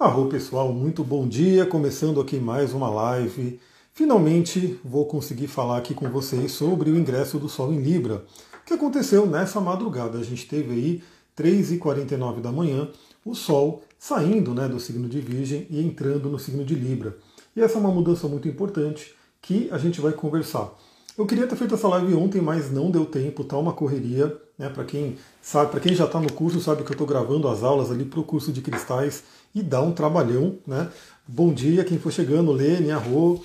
[0.00, 1.66] Arro pessoal, muito bom dia.
[1.66, 3.58] Começando aqui mais uma live.
[3.92, 8.24] Finalmente vou conseguir falar aqui com vocês sobre o ingresso do Sol em Libra,
[8.64, 10.16] que aconteceu nessa madrugada.
[10.16, 11.02] A gente teve aí
[11.36, 12.88] 3h49 da manhã
[13.24, 17.18] o Sol saindo né, do signo de Virgem e entrando no signo de Libra.
[17.56, 20.70] E essa é uma mudança muito importante que a gente vai conversar.
[21.18, 24.40] Eu queria ter feito essa live ontem, mas não deu tempo, tá uma correria.
[24.58, 24.68] Né?
[24.68, 27.62] Para quem sabe, para quem já está no curso, sabe que eu estou gravando as
[27.62, 29.22] aulas ali para o curso de cristais
[29.54, 30.58] e dá um trabalhão.
[30.66, 30.88] Né?
[31.26, 33.42] Bom dia, quem for chegando, Lene, Arro.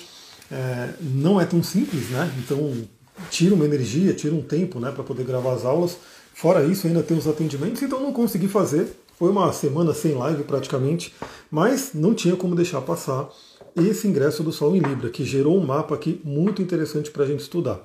[0.52, 2.32] É, não é tão simples, né?
[2.38, 2.74] Então
[3.30, 5.98] tira uma energia, tira um tempo né, para poder gravar as aulas.
[6.34, 8.88] Fora isso, ainda tem os atendimentos, então não consegui fazer.
[9.18, 11.14] Foi uma semana sem live praticamente,
[11.50, 13.30] mas não tinha como deixar passar
[13.76, 17.28] esse ingresso do Sol em Libra, que gerou um mapa aqui muito interessante para a
[17.28, 17.82] gente estudar.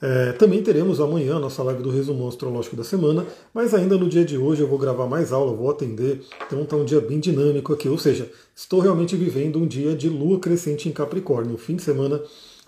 [0.00, 4.08] É, também teremos amanhã a nossa live do resumo astrológico da semana, mas ainda no
[4.08, 7.18] dia de hoje eu vou gravar mais aula, vou atender, então está um dia bem
[7.18, 11.74] dinâmico aqui, ou seja, estou realmente vivendo um dia de lua crescente em Capricórnio, fim
[11.74, 12.22] de semana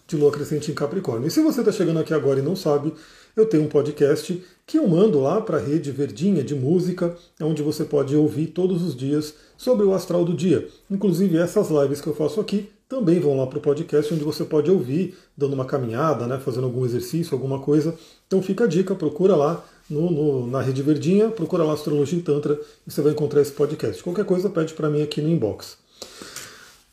[0.09, 1.29] de lua crescente em Capricórnio.
[1.29, 2.93] E se você está chegando aqui agora e não sabe,
[3.37, 7.63] eu tenho um podcast que eu mando lá para a rede Verdinha de música, onde
[7.63, 10.67] você pode ouvir todos os dias sobre o astral do dia.
[10.91, 14.45] Inclusive essas lives que eu faço aqui também vão lá para o podcast, onde você
[14.45, 17.95] pode ouvir, dando uma caminhada, né, fazendo algum exercício, alguma coisa.
[18.27, 22.23] Então fica a dica, procura lá no, no, na Rede Verdinha, procura lá Astrologia e
[22.23, 24.03] Tantra e você vai encontrar esse podcast.
[24.03, 25.79] Qualquer coisa pede para mim aqui no inbox.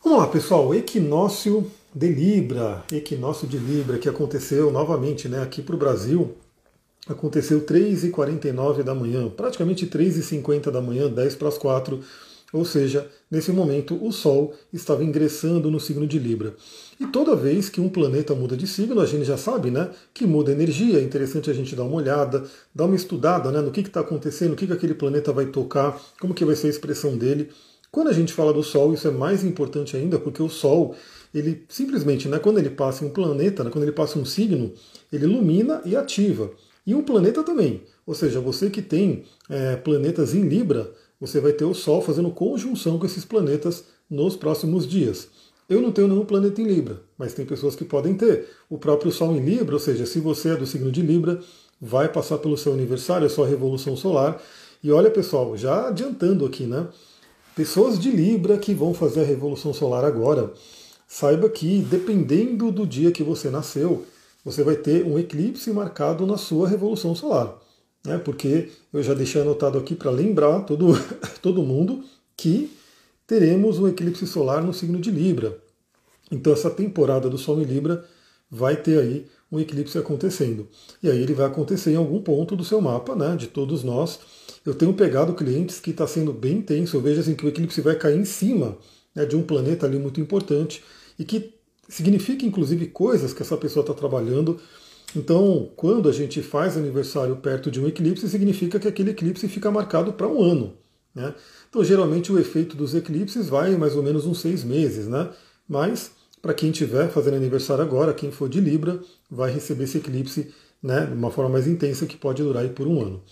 [0.03, 0.73] Vamos lá, pessoal.
[0.75, 6.35] Equinócio de Libra, equinócio de Libra, que aconteceu novamente né, aqui para o Brasil.
[7.09, 11.99] Aconteceu 3h49 da manhã, praticamente 3h50 da manhã, 10 para as 4
[12.53, 16.55] ou seja, nesse momento o Sol estava ingressando no signo de Libra.
[16.99, 20.25] E toda vez que um planeta muda de signo, a gente já sabe né, que
[20.25, 23.81] muda energia, é interessante a gente dar uma olhada, dar uma estudada né, no que
[23.81, 27.17] está acontecendo, o que, que aquele planeta vai tocar, como que vai ser a expressão
[27.17, 27.49] dele.
[27.91, 30.95] Quando a gente fala do Sol, isso é mais importante ainda, porque o Sol,
[31.33, 34.73] ele simplesmente, né, quando ele passa um planeta, né, quando ele passa um signo,
[35.11, 36.51] ele ilumina e ativa.
[36.85, 37.83] E um planeta também.
[38.05, 40.89] Ou seja, você que tem é, planetas em Libra,
[41.19, 45.27] você vai ter o Sol fazendo conjunção com esses planetas nos próximos dias.
[45.67, 48.47] Eu não tenho nenhum planeta em Libra, mas tem pessoas que podem ter.
[48.69, 51.41] O próprio Sol em Libra, ou seja, se você é do signo de Libra,
[51.81, 54.41] vai passar pelo seu aniversário, a sua revolução solar.
[54.83, 56.87] E olha, pessoal, já adiantando aqui, né?
[57.55, 60.53] Pessoas de Libra que vão fazer a revolução solar agora,
[61.07, 64.05] saiba que dependendo do dia que você nasceu,
[64.45, 67.57] você vai ter um eclipse marcado na sua revolução solar
[68.07, 70.97] né, porque eu já deixei anotado aqui para lembrar todo,
[71.43, 72.03] todo mundo
[72.37, 72.71] que
[73.27, 75.59] teremos um eclipse solar no signo de Libra.
[76.31, 78.05] Então essa temporada do Sol em Libra
[78.49, 80.67] vai ter aí um eclipse acontecendo.
[81.03, 84.19] E aí ele vai acontecer em algum ponto do seu mapa, né, de todos nós.
[84.65, 86.95] Eu tenho pegado clientes que está sendo bem intenso.
[86.95, 88.77] Eu vejo assim que o eclipse vai cair em cima
[89.13, 90.81] né, de um planeta ali muito importante
[91.19, 91.53] e que
[91.89, 94.59] significa inclusive coisas que essa pessoa está trabalhando
[95.15, 99.71] então, quando a gente faz aniversário perto de um eclipse, significa que aquele eclipse fica
[99.71, 100.73] marcado para um ano.
[101.15, 101.33] Né?
[101.69, 105.29] Então, geralmente, o efeito dos eclipses vai mais ou menos uns seis meses, né?
[105.67, 110.53] mas para quem estiver fazendo aniversário agora, quem for de Libra, vai receber esse eclipse
[110.81, 113.23] né, de uma forma mais intensa que pode durar por um ano.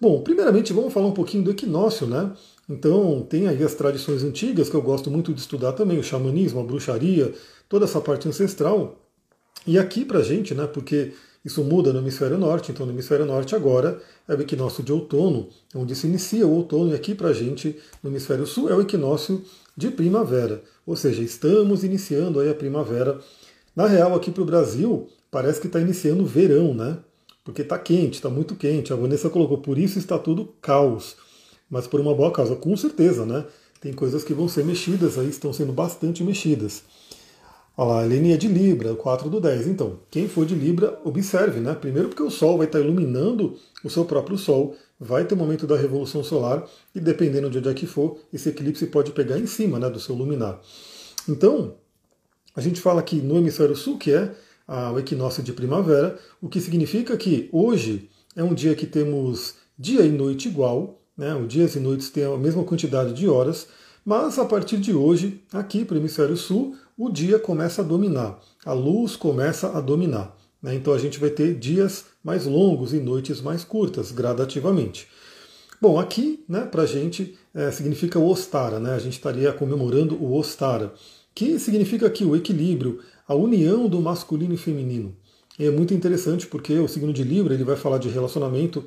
[0.00, 2.32] Bom, primeiramente vamos falar um pouquinho do equinócio, né?
[2.68, 6.60] Então, tem aí as tradições antigas que eu gosto muito de estudar também, o xamanismo,
[6.60, 7.32] a bruxaria,
[7.68, 9.03] toda essa parte ancestral.
[9.66, 11.12] E aqui para a gente, né, porque
[11.44, 15.48] isso muda no hemisfério norte, então no hemisfério norte agora é o equinócio de outono,
[15.74, 18.80] onde se inicia o outono, e aqui para a gente, no hemisfério sul, é o
[18.80, 19.42] equinócio
[19.76, 20.62] de primavera.
[20.86, 23.18] Ou seja, estamos iniciando aí a primavera.
[23.74, 26.98] Na real, aqui para o Brasil, parece que está iniciando o verão, né?
[27.44, 28.92] Porque está quente, está muito quente.
[28.92, 31.16] A Vanessa colocou, por isso está tudo caos.
[31.68, 33.44] Mas por uma boa causa, com certeza, né?
[33.80, 36.84] Tem coisas que vão ser mexidas aí, estão sendo bastante mexidas.
[37.76, 39.66] Olha lá, a é de Libra, 4 do 10.
[39.66, 41.74] Então, quem for de Libra, observe, né?
[41.74, 45.66] Primeiro porque o Sol vai estar iluminando o seu próprio Sol, vai ter o momento
[45.66, 46.64] da revolução solar,
[46.94, 49.98] e dependendo de onde é que for, esse eclipse pode pegar em cima né, do
[49.98, 50.60] seu luminar.
[51.28, 51.74] Então,
[52.54, 54.32] a gente fala aqui no hemisfério sul, que é
[54.92, 60.02] o equinócio de primavera, o que significa que hoje é um dia que temos dia
[60.02, 61.34] e noite igual, né?
[61.34, 63.66] Os dias e noites têm a mesma quantidade de horas,
[64.04, 68.40] mas a partir de hoje, aqui para o hemisfério sul, o dia começa a dominar,
[68.64, 70.36] a luz começa a dominar.
[70.62, 70.74] Né?
[70.74, 75.08] Então a gente vai ter dias mais longos e noites mais curtas, gradativamente.
[75.80, 78.94] Bom, aqui, né, para a gente, é, significa o Ostara, né?
[78.94, 80.94] a gente estaria comemorando o Ostara,
[81.34, 85.14] que significa aqui o equilíbrio, a união do masculino e feminino.
[85.58, 88.84] E é muito interessante porque o signo de Libra ele vai falar de relacionamento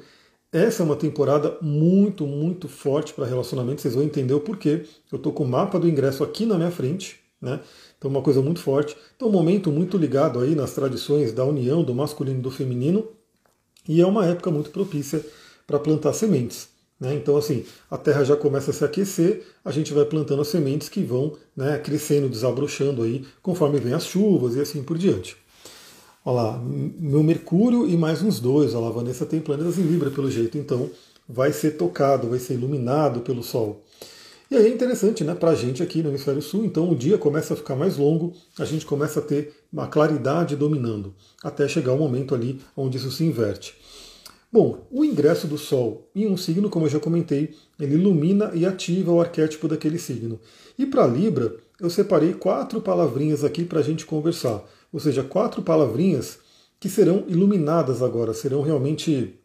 [0.51, 3.81] essa é uma temporada muito, muito forte para relacionamento.
[3.81, 4.86] Vocês vão entender o porquê.
[5.12, 7.60] Eu estou com o mapa do ingresso aqui na minha frente, né?
[7.97, 8.95] Então, uma coisa muito forte.
[9.15, 13.07] Então, um momento muito ligado aí nas tradições da união do masculino e do feminino.
[13.88, 15.25] E é uma época muito propícia
[15.65, 16.69] para plantar sementes.
[16.99, 17.13] Né?
[17.15, 20.89] Então, assim, a terra já começa a se aquecer, a gente vai plantando as sementes
[20.89, 25.38] que vão né, crescendo, desabrochando aí, conforme vem as chuvas e assim por diante.
[26.25, 28.73] Olha lá, meu Mercúrio e mais uns dois.
[28.73, 30.89] Olha lá, Vanessa tem planetas em Libra pelo jeito, então
[31.27, 33.83] vai ser tocado, vai ser iluminado pelo Sol.
[34.49, 37.17] E aí é interessante, né, para a gente aqui no Hemisfério Sul, então o dia
[37.17, 41.13] começa a ficar mais longo, a gente começa a ter uma claridade dominando,
[41.44, 43.75] até chegar o momento ali onde isso se inverte.
[44.49, 48.65] Bom, o ingresso do Sol em um signo, como eu já comentei, ele ilumina e
[48.65, 50.39] ativa o arquétipo daquele signo.
[50.79, 54.63] E para Libra, eu separei quatro palavrinhas aqui para a gente conversar.
[54.93, 56.39] Ou seja, quatro palavrinhas
[56.79, 59.38] que serão iluminadas agora, serão realmente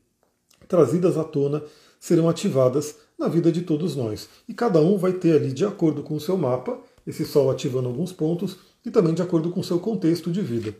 [0.69, 1.62] trazidas à tona,
[1.98, 4.28] serão ativadas na vida de todos nós.
[4.48, 7.88] E cada um vai ter ali, de acordo com o seu mapa, esse Sol ativando
[7.88, 10.74] alguns pontos, e também de acordo com o seu contexto de vida.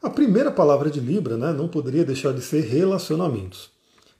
[0.00, 3.70] A primeira palavra de Libra né, não poderia deixar de ser relacionamentos.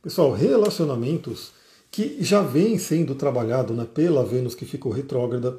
[0.03, 1.53] Pessoal, relacionamentos
[1.91, 5.57] que já vem sendo trabalhado né, pela Vênus que ficou retrógrada,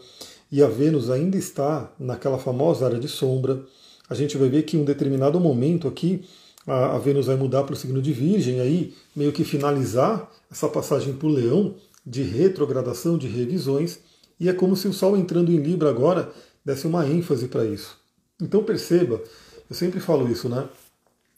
[0.51, 3.63] e a Vênus ainda está naquela famosa área de sombra.
[4.09, 6.23] A gente vai ver que em um determinado momento aqui
[6.67, 11.13] a, Vênus vai mudar para o signo de Virgem, aí meio que finalizar essa passagem
[11.13, 14.00] para o Leão de retrogradação, de revisões,
[14.39, 16.31] e é como se o Sol entrando em Libra agora
[16.65, 17.97] desse uma ênfase para isso.
[18.41, 19.21] Então perceba
[19.69, 20.67] eu sempre falo isso, né?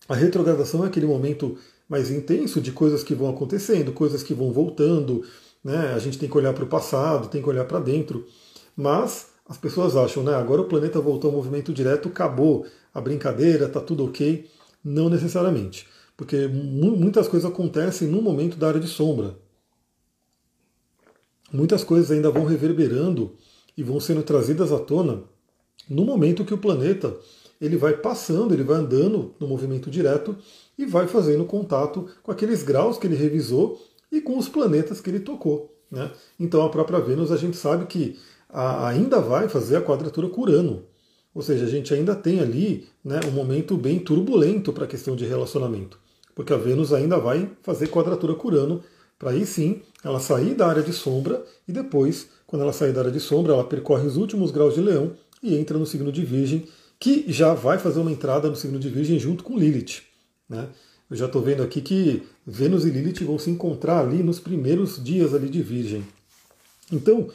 [0.09, 1.57] A retrogradação é aquele momento
[1.88, 5.23] mais intenso de coisas que vão acontecendo, coisas que vão voltando,
[5.63, 5.94] né?
[5.94, 8.25] A gente tem que olhar para o passado, tem que olhar para dentro.
[8.75, 10.33] Mas as pessoas acham, né?
[10.33, 14.50] Agora o planeta voltou ao movimento direto, acabou a brincadeira, tá tudo ok.
[14.83, 19.35] Não necessariamente, porque muitas coisas acontecem no momento da área de sombra.
[21.56, 23.31] Muitas coisas ainda vão reverberando
[23.78, 25.24] e vão sendo trazidas à tona
[25.90, 27.16] no momento que o planeta
[27.62, 30.36] ele vai passando, ele vai andando no movimento direto
[30.78, 33.81] e vai fazendo contato com aqueles graus que ele revisou
[34.12, 35.74] e com os planetas que ele tocou.
[35.90, 36.12] Né?
[36.38, 38.19] Então a própria Vênus a gente sabe que
[38.50, 40.84] ainda vai fazer a quadratura com Urano.
[41.34, 45.16] Ou seja, a gente ainda tem ali né, um momento bem turbulento para a questão
[45.16, 46.00] de relacionamento.
[46.34, 48.84] Porque a Vênus ainda vai fazer quadratura com Urano,
[49.17, 53.01] para aí sim ela sair da área de sombra e depois, quando ela sair da
[53.01, 56.23] área de sombra, ela percorre os últimos graus de Leão e entra no signo de
[56.23, 56.67] Virgem
[57.00, 60.03] que já vai fazer uma entrada no signo de Virgem junto com Lilith.
[60.50, 60.67] Né?
[61.09, 65.03] Eu já estou vendo aqui que Vênus e Lilith vão se encontrar ali nos primeiros
[65.03, 66.06] dias ali de Virgem.
[66.91, 67.29] Então,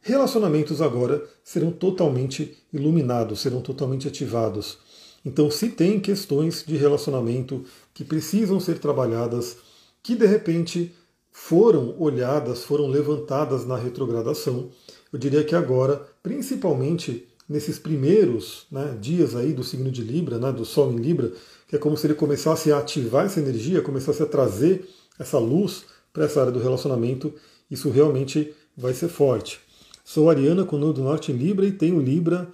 [0.00, 4.78] relacionamentos agora serão totalmente iluminados, serão totalmente ativados.
[5.24, 9.56] Então, se tem questões de relacionamento que precisam ser trabalhadas,
[10.02, 10.94] que de repente
[11.32, 14.70] foram olhadas, foram levantadas na retrogradação,
[15.12, 20.52] eu diria que agora, principalmente nesses primeiros né, dias aí do signo de Libra, né,
[20.52, 21.32] do Sol em Libra,
[21.66, 24.88] que é como se ele começasse a ativar essa energia, começasse a trazer
[25.18, 27.34] essa luz para essa área do relacionamento,
[27.68, 29.60] isso realmente vai ser forte.
[30.04, 32.48] Sou Ariana com o do Norte em Libra e tenho Libra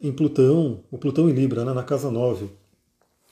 [0.00, 2.48] em Plutão, o Plutão em Libra, né, na casa 9.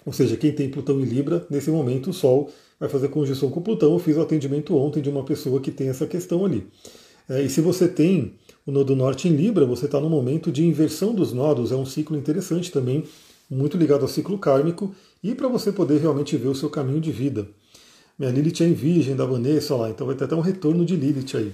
[0.04, 3.60] Ou seja, quem tem Plutão em Libra, nesse momento o Sol vai fazer conjunção com
[3.60, 3.92] Plutão.
[3.92, 6.66] Eu fiz o atendimento ontem de uma pessoa que tem essa questão ali.
[7.28, 8.34] É, e se você tem
[8.66, 11.86] o nodo norte em Libra, você está no momento de inversão dos nodos, é um
[11.86, 13.04] ciclo interessante também,
[13.48, 17.12] muito ligado ao ciclo kármico, e para você poder realmente ver o seu caminho de
[17.12, 17.46] vida.
[18.18, 20.96] Minha Lilith é em Virgem da Vanessa lá, então vai ter até um retorno de
[20.96, 21.52] Lilith aí.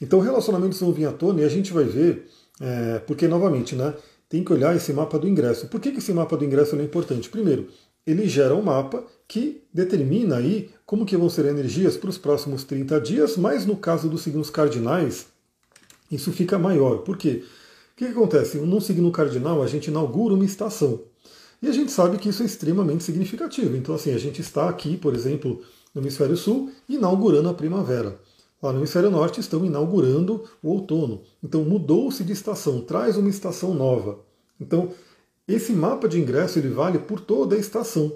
[0.00, 2.26] Então relacionamentos vão vir à tona e a gente vai ver,
[2.60, 3.94] é, porque novamente, né,
[4.28, 5.66] tem que olhar esse mapa do ingresso.
[5.66, 7.28] Por que, que esse mapa do ingresso é importante?
[7.28, 7.68] Primeiro,
[8.10, 12.64] ele gera um mapa que determina aí como que vão ser energias para os próximos
[12.64, 15.26] 30 dias, mas no caso dos signos cardinais,
[16.10, 16.98] isso fica maior.
[16.98, 17.44] Por quê?
[17.92, 18.58] O que, que acontece?
[18.58, 21.00] Num signo cardinal, a gente inaugura uma estação.
[21.62, 23.76] E a gente sabe que isso é extremamente significativo.
[23.76, 25.62] Então, assim, a gente está aqui, por exemplo,
[25.94, 28.18] no hemisfério sul, inaugurando a primavera.
[28.62, 31.22] Lá no hemisfério norte estão inaugurando o outono.
[31.42, 34.18] Então mudou-se de estação, traz uma estação nova.
[34.60, 34.90] Então
[35.54, 38.12] esse mapa de ingresso ele vale por toda a estação.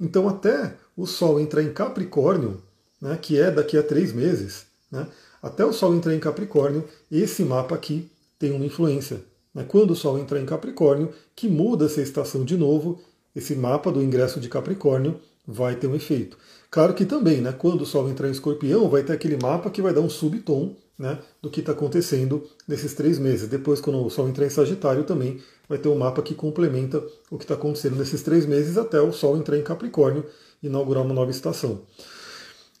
[0.00, 2.62] Então até o Sol entrar em Capricórnio,
[3.00, 5.06] né, que é daqui a três meses, né,
[5.42, 9.20] até o Sol entrar em Capricórnio, esse mapa aqui tem uma influência.
[9.54, 9.64] Né?
[9.66, 13.00] Quando o Sol entrar em Capricórnio, que muda essa estação de novo,
[13.34, 16.36] esse mapa do ingresso de Capricórnio vai ter um efeito.
[16.70, 19.82] Claro que também, né, quando o Sol entrar em Escorpião, vai ter aquele mapa que
[19.82, 23.48] vai dar um subtom né, do que está acontecendo nesses três meses.
[23.48, 27.38] Depois, quando o Sol entrar em Sagitário, também vai ter um mapa que complementa o
[27.38, 30.26] que está acontecendo nesses três meses até o Sol entrar em Capricórnio
[30.62, 31.80] e inaugurar uma nova estação.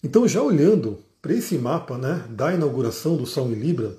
[0.04, 3.96] Então, já olhando para esse mapa né, da inauguração do Sol em Libra,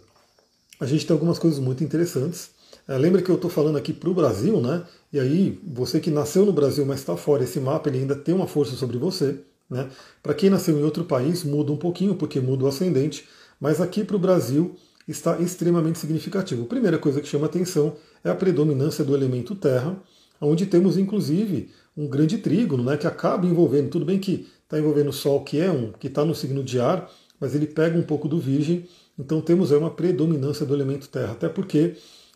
[0.80, 2.52] a gente tem algumas coisas muito interessantes.
[2.88, 4.84] É, lembra que eu estou falando aqui para o Brasil, né?
[5.12, 8.36] E aí, você que nasceu no Brasil, mas está fora, esse mapa ele ainda tem
[8.36, 9.40] uma força sobre você.
[9.68, 9.90] Né?
[10.22, 13.28] Para quem nasceu em outro país, muda um pouquinho, porque muda o ascendente,
[13.62, 14.76] mas aqui para o Brasil
[15.08, 16.64] está extremamente significativo.
[16.64, 19.96] A primeira coisa que chama atenção é a predominância do elemento terra,
[20.42, 25.10] onde temos inclusive um grande trígono, né, que acaba envolvendo, tudo bem que está envolvendo
[25.10, 28.04] o Sol, que é um, que está no signo de ar, mas ele pega um
[28.04, 28.88] pouco do Virgem,
[29.20, 31.96] então temos aí uma predominância do elemento terra, até porque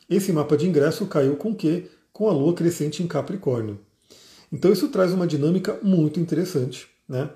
[0.10, 1.88] esse mapa de ingresso caiu com o quê?
[2.14, 3.80] Com a Lua crescente em Capricórnio.
[4.52, 7.30] Então isso traz uma dinâmica muito interessante, né?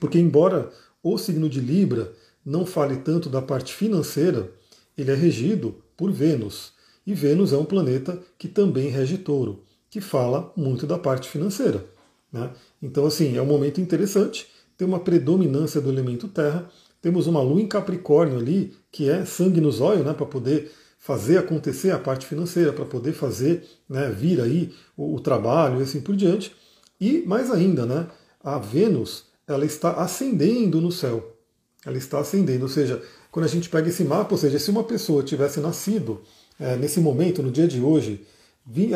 [0.00, 0.70] Porque embora
[1.02, 2.12] o signo de Libra
[2.44, 4.50] não fale tanto da parte financeira,
[4.96, 6.72] ele é regido por Vênus.
[7.06, 11.84] E Vênus é um planeta que também rege touro, que fala muito da parte financeira.
[12.32, 12.50] Né?
[12.82, 14.46] Então, assim, é um momento interessante,
[14.76, 16.68] tem uma predominância do elemento terra,
[17.00, 21.36] temos uma lua em Capricórnio ali, que é sangue nos olhos, né, para poder fazer
[21.36, 26.00] acontecer a parte financeira, para poder fazer né, vir aí o, o, trabalho e assim
[26.00, 26.56] por diante.
[26.98, 28.06] E mais ainda, né,
[28.42, 31.33] a Vênus ela está ascendendo no céu.
[31.84, 34.84] Ela está ascendendo, ou seja, quando a gente pega esse mapa, ou seja, se uma
[34.84, 36.22] pessoa tivesse nascido
[36.58, 38.26] é, nesse momento, no dia de hoje,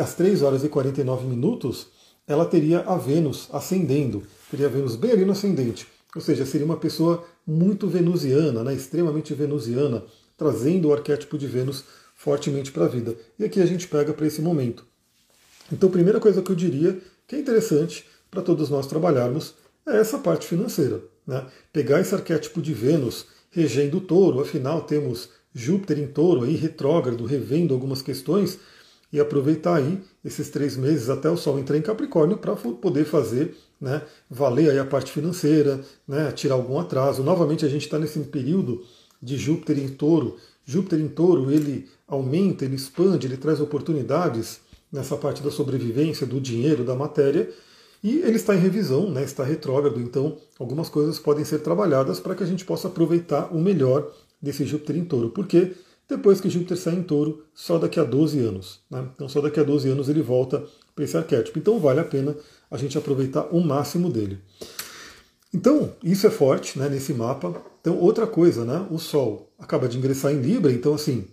[0.01, 1.87] às 3 horas e 49 minutos,
[2.27, 5.87] ela teria a Vênus ascendendo, teria a Vênus no ascendente.
[6.15, 10.03] Ou seja, seria uma pessoa muito venusiana, né, extremamente venusiana,
[10.37, 11.83] trazendo o arquétipo de Vênus
[12.15, 13.15] fortemente para a vida.
[13.37, 14.85] E aqui a gente pega para esse momento.
[15.71, 19.53] Então, a primeira coisa que eu diria que é interessante para todos nós trabalharmos
[19.85, 21.01] é essa parte financeira.
[21.29, 21.45] Né?
[21.71, 27.23] Pegar esse arquétipo de Vênus regendo o touro, afinal temos Júpiter em touro aí retrógrado,
[27.23, 28.57] revendo algumas questões,
[29.13, 33.55] e aproveitar aí esses três meses até o Sol entrar em Capricórnio para poder fazer,
[33.79, 37.23] né, valer aí a parte financeira, né, tirar algum atraso.
[37.23, 38.83] Novamente a gente está nesse período
[39.21, 40.37] de Júpiter em touro.
[40.65, 46.39] Júpiter em touro ele aumenta, ele expande, ele traz oportunidades nessa parte da sobrevivência, do
[46.39, 47.49] dinheiro, da matéria,
[48.03, 52.33] e ele está em revisão, né, está retrógrado, então algumas coisas podem ser trabalhadas para
[52.35, 55.29] que a gente possa aproveitar o melhor desse Júpiter em touro.
[55.31, 55.73] Porque
[56.07, 58.79] depois que Júpiter sai em touro, só daqui a 12 anos.
[58.89, 59.05] Né?
[59.13, 60.63] Então só daqui a 12 anos ele volta
[60.95, 61.59] para esse arquétipo.
[61.59, 62.35] Então vale a pena
[62.71, 64.39] a gente aproveitar o máximo dele.
[65.53, 67.61] Então, isso é forte né, nesse mapa.
[67.81, 68.85] Então, outra coisa, né?
[68.91, 71.25] O Sol acaba de ingressar em Libra, então assim,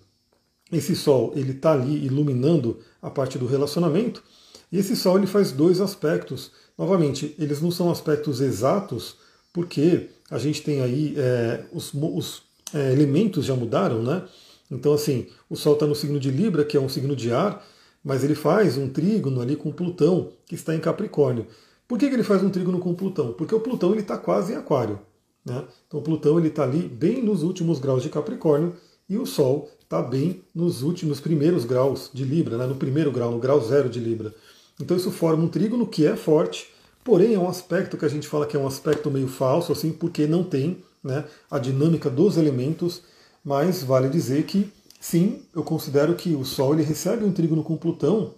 [0.73, 4.23] esse Sol ele está ali iluminando a parte do relacionamento.
[4.71, 6.51] E esse Sol ele faz dois aspectos.
[6.77, 9.17] Novamente, eles não são aspectos exatos,
[9.53, 12.43] porque a gente tem aí é, os, os
[12.75, 14.23] é, elementos já mudaram, né?
[14.71, 17.65] Então, assim, o Sol está no signo de Libra, que é um signo de ar,
[18.03, 21.47] mas ele faz um trígono ali com Plutão, que está em Capricórnio.
[21.87, 23.33] Por que, que ele faz um trígono com Plutão?
[23.33, 24.99] Porque o Plutão ele está quase em Aquário.
[25.45, 25.65] Né?
[25.87, 28.75] Então, o Plutão está ali bem nos últimos graus de Capricórnio
[29.09, 32.67] e o Sol está bem nos últimos primeiros graus de Libra, né?
[32.67, 34.35] no primeiro grau, no grau zero de Libra.
[34.81, 36.69] Então isso forma um trígono que é forte,
[37.03, 39.93] porém é um aspecto que a gente fala que é um aspecto meio falso, assim,
[39.93, 43.03] porque não tem né, a dinâmica dos elementos,
[43.45, 47.77] mas vale dizer que sim, eu considero que o Sol ele recebe um trígono com
[47.77, 48.35] Plutão,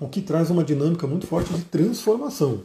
[0.00, 2.62] o que traz uma dinâmica muito forte de transformação,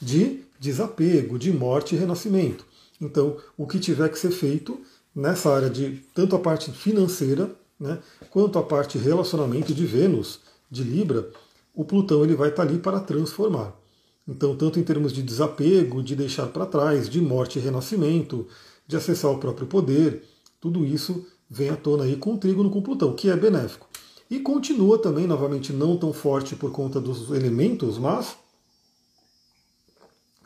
[0.00, 2.66] de desapego, de morte e renascimento.
[3.00, 4.80] Então, o que tiver que ser feito
[5.14, 7.98] nessa área de tanto a parte financeira, né,
[8.30, 11.30] quanto a parte relacionamento de Vênus, de Libra,
[11.74, 13.74] o Plutão ele vai estar ali para transformar.
[14.26, 18.46] Então, tanto em termos de desapego, de deixar para trás, de morte e renascimento,
[18.86, 20.24] de acessar o próprio poder,
[20.60, 23.88] tudo isso vem à tona aí com o trígono com Plutão, que é benéfico.
[24.30, 28.36] E continua também, novamente, não tão forte por conta dos elementos, mas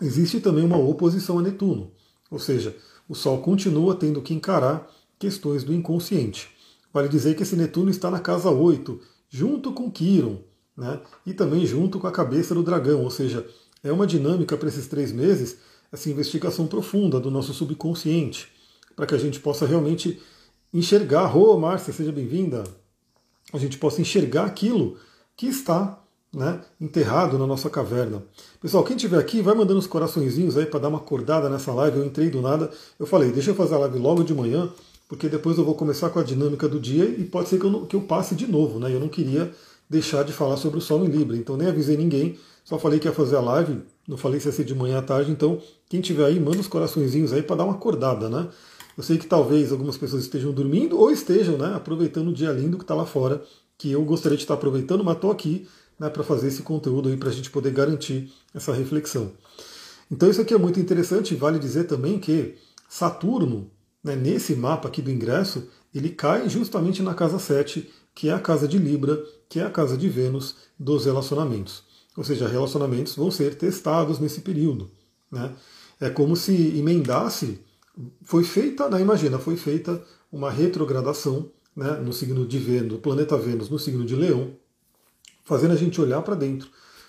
[0.01, 1.91] existe também uma oposição a Netuno.
[2.31, 2.75] Ou seja,
[3.07, 6.49] o Sol continua tendo que encarar questões do inconsciente.
[6.93, 10.39] Vale dizer que esse Netuno está na casa 8, junto com Quiron,
[10.77, 11.01] né?
[11.25, 13.47] e também junto com a cabeça do dragão, ou seja,
[13.83, 15.59] é uma dinâmica para esses três meses,
[15.93, 18.49] essa investigação profunda do nosso subconsciente,
[18.97, 20.21] para que a gente possa realmente
[20.73, 22.65] enxergar, ô oh, Márcia, seja bem-vinda,
[23.53, 24.97] a gente possa enxergar aquilo
[25.37, 26.01] que está
[26.35, 28.23] né, enterrado na nossa caverna.
[28.61, 31.99] Pessoal, quem estiver aqui, vai mandando os coraçõezinhos aí para dar uma acordada nessa live.
[31.99, 34.69] Eu entrei do nada, eu falei, deixa eu fazer a live logo de manhã,
[35.09, 37.87] porque depois eu vou começar com a dinâmica do dia e pode ser que eu,
[37.87, 38.93] que eu passe de novo, né?
[38.93, 39.53] Eu não queria
[39.89, 41.37] deixar de falar sobre o Sol em Libra.
[41.37, 44.53] Então nem avisei ninguém, só falei que ia fazer a live, não falei se ia
[44.53, 47.65] ser de manhã à tarde, então quem tiver aí, manda os coraçõezinhos aí para dar
[47.65, 48.49] uma acordada, né?
[48.97, 52.77] Eu sei que talvez algumas pessoas estejam dormindo ou estejam né, aproveitando o dia lindo
[52.77, 53.43] que está lá fora,
[53.77, 55.67] que eu gostaria de estar aproveitando, mas estou aqui
[55.99, 59.33] né, para fazer esse conteúdo aí para a gente poder garantir essa reflexão.
[60.11, 62.55] Então isso aqui é muito interessante, vale dizer também que
[62.89, 63.69] Saturno,
[64.03, 68.39] né, nesse mapa aqui do ingresso, ele cai justamente na casa 7, que é a
[68.39, 71.83] casa de Libra, que é a casa de Vênus dos relacionamentos.
[72.17, 74.91] Ou seja, relacionamentos vão ser testados nesse período.
[75.31, 75.53] Né?
[76.01, 77.61] É como se emendasse,
[78.23, 83.69] foi feita, né, imagina, foi feita uma retrogradação né, no signo de Vênus, planeta Vênus
[83.69, 84.53] no signo de Leão,
[85.45, 86.69] fazendo a gente olhar para dentro,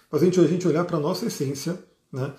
[0.10, 1.78] fazendo a gente olhar para a nossa essência.
[2.12, 2.34] Né?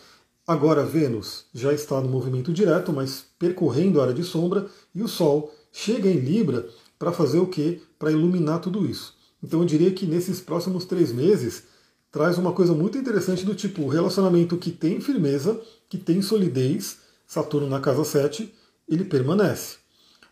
[0.47, 5.09] Agora Vênus já está no movimento direto, mas percorrendo a área de sombra, e o
[5.09, 6.69] Sol chega em Libra
[6.99, 7.81] para fazer o quê?
[7.99, 9.15] Para iluminar tudo isso.
[9.43, 11.65] Então eu diria que nesses próximos três meses
[12.11, 17.69] traz uma coisa muito interessante do tipo relacionamento que tem firmeza, que tem solidez, Saturno
[17.69, 18.53] na casa 7,
[18.89, 19.77] ele permanece.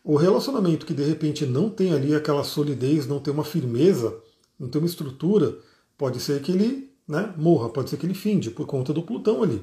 [0.02, 4.14] O relacionamento que de repente não tem ali aquela solidez, não tem uma firmeza,
[4.59, 5.59] não tem uma estrutura,
[5.97, 9.42] pode ser que ele né, morra, pode ser que ele finde por conta do Plutão
[9.42, 9.62] ali.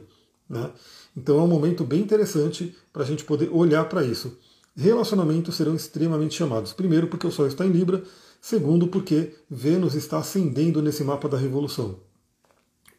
[0.49, 0.71] Né?
[1.15, 4.37] Então é um momento bem interessante para a gente poder olhar para isso.
[4.75, 6.71] Relacionamentos serão extremamente chamados.
[6.71, 8.03] Primeiro, porque o Sol está em Libra.
[8.39, 11.99] Segundo, porque Vênus está ascendendo nesse mapa da Revolução.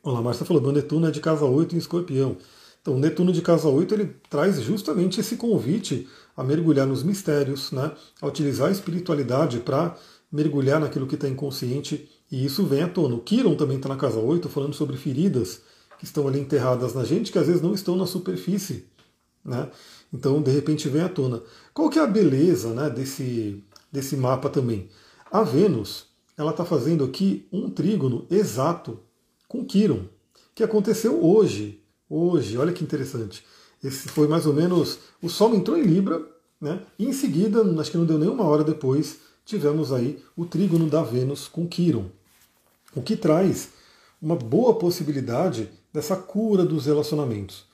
[0.02, 2.36] Olá, Márcia falou, meu Netuno é de casa 8 em escorpião.
[2.80, 7.72] Então, o Netuno de casa 8 ele traz justamente esse convite a mergulhar nos mistérios,
[7.72, 7.92] né?
[8.20, 9.96] a utilizar a espiritualidade para
[10.30, 13.14] mergulhar naquilo que está inconsciente, e isso vem à tona.
[13.14, 15.62] O Kiron também está na casa 8, falando sobre feridas
[15.98, 18.86] que estão ali enterradas na gente, que às vezes não estão na superfície.
[19.44, 19.70] Né?
[20.12, 21.42] Então, de repente, vem à tona.
[21.73, 24.88] Qual que é a beleza né, desse, desse mapa também?
[25.31, 29.00] A Vênus ela está fazendo aqui um trígono exato
[29.49, 30.04] com Quiron,
[30.54, 31.83] que aconteceu hoje.
[32.09, 33.45] Hoje, olha que interessante.
[33.83, 34.99] Esse foi mais ou menos.
[35.23, 36.23] O Sol entrou em Libra,
[36.61, 36.83] né?
[36.99, 40.88] E em seguida, acho que não deu nem uma hora depois, tivemos aí o trígono
[40.88, 42.07] da Vênus com Quiron.
[42.95, 43.71] O que traz
[44.21, 47.64] uma boa possibilidade dessa cura dos relacionamentos.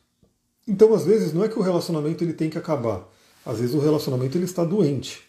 [0.69, 3.09] Então, às vezes, não é que o relacionamento ele tem que acabar.
[3.45, 5.23] Às vezes o relacionamento ele está doente.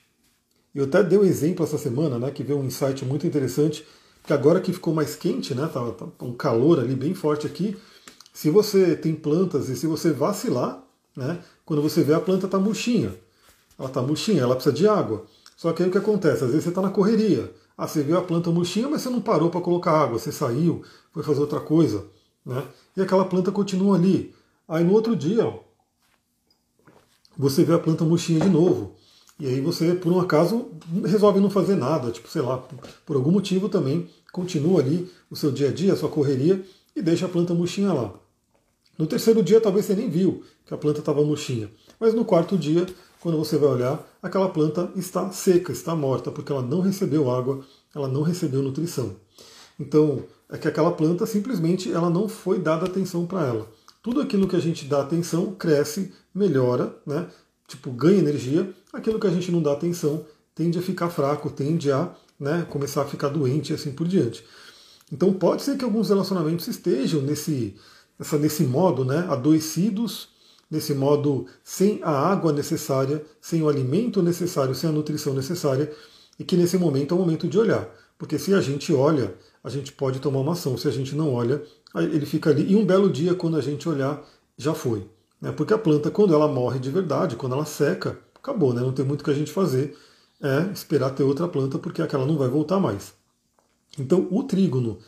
[0.75, 3.87] Eu até dei um exemplo essa semana, né, que veio um insight muito interessante,
[4.25, 7.77] que agora que ficou mais quente, né, tá, tá um calor ali bem forte aqui,
[8.33, 10.83] se você tem plantas e se você vacilar,
[11.15, 13.15] né, quando você vê a planta está murchinha.
[13.77, 15.25] Ela está murchinha, ela precisa de água.
[15.55, 16.43] Só que aí o que acontece?
[16.43, 17.51] Às vezes você está na correria.
[17.77, 20.83] Ah, você viu a planta murchinha, mas você não parou para colocar água, você saiu,
[21.13, 22.05] foi fazer outra coisa.
[22.45, 22.61] Né?
[22.97, 24.35] E aquela planta continua ali.
[24.69, 25.61] Aí no outro dia, ó,
[27.35, 28.95] você vê a planta murchinha de novo.
[29.39, 30.67] E aí você, por um acaso,
[31.05, 32.63] resolve não fazer nada, tipo, sei lá,
[33.05, 36.63] por algum motivo também, continua ali o seu dia a dia, a sua correria,
[36.95, 38.13] e deixa a planta murchinha lá.
[38.97, 41.71] No terceiro dia, talvez você nem viu que a planta estava murchinha.
[41.99, 42.85] Mas no quarto dia,
[43.21, 47.65] quando você vai olhar, aquela planta está seca, está morta, porque ela não recebeu água,
[47.95, 49.15] ela não recebeu nutrição.
[49.79, 53.78] Então, é que aquela planta simplesmente ela não foi dada atenção para ela.
[54.09, 57.27] Tudo aquilo que a gente dá atenção cresce, melhora, né?
[57.67, 58.73] tipo ganha energia.
[58.91, 63.03] Aquilo que a gente não dá atenção tende a ficar fraco, tende a né, começar
[63.03, 64.43] a ficar doente e assim por diante.
[65.13, 67.75] Então pode ser que alguns relacionamentos estejam nesse,
[68.19, 70.29] essa, nesse modo, né, adoecidos,
[70.71, 75.93] nesse modo sem a água necessária, sem o alimento necessário, sem a nutrição necessária,
[76.39, 77.87] e que nesse momento é o momento de olhar.
[78.17, 80.77] Porque se a gente olha, a gente pode tomar uma ação.
[80.77, 81.61] Se a gente não olha,
[81.95, 82.71] ele fica ali.
[82.71, 84.23] E um belo dia, quando a gente olhar,
[84.57, 85.07] já foi.
[85.41, 85.51] Né?
[85.51, 88.81] Porque a planta, quando ela morre de verdade, quando ela seca, acabou, né?
[88.81, 89.97] não tem muito que a gente fazer.
[90.41, 93.13] É esperar ter outra planta, porque aquela não vai voltar mais.
[93.97, 94.99] Então, o trígono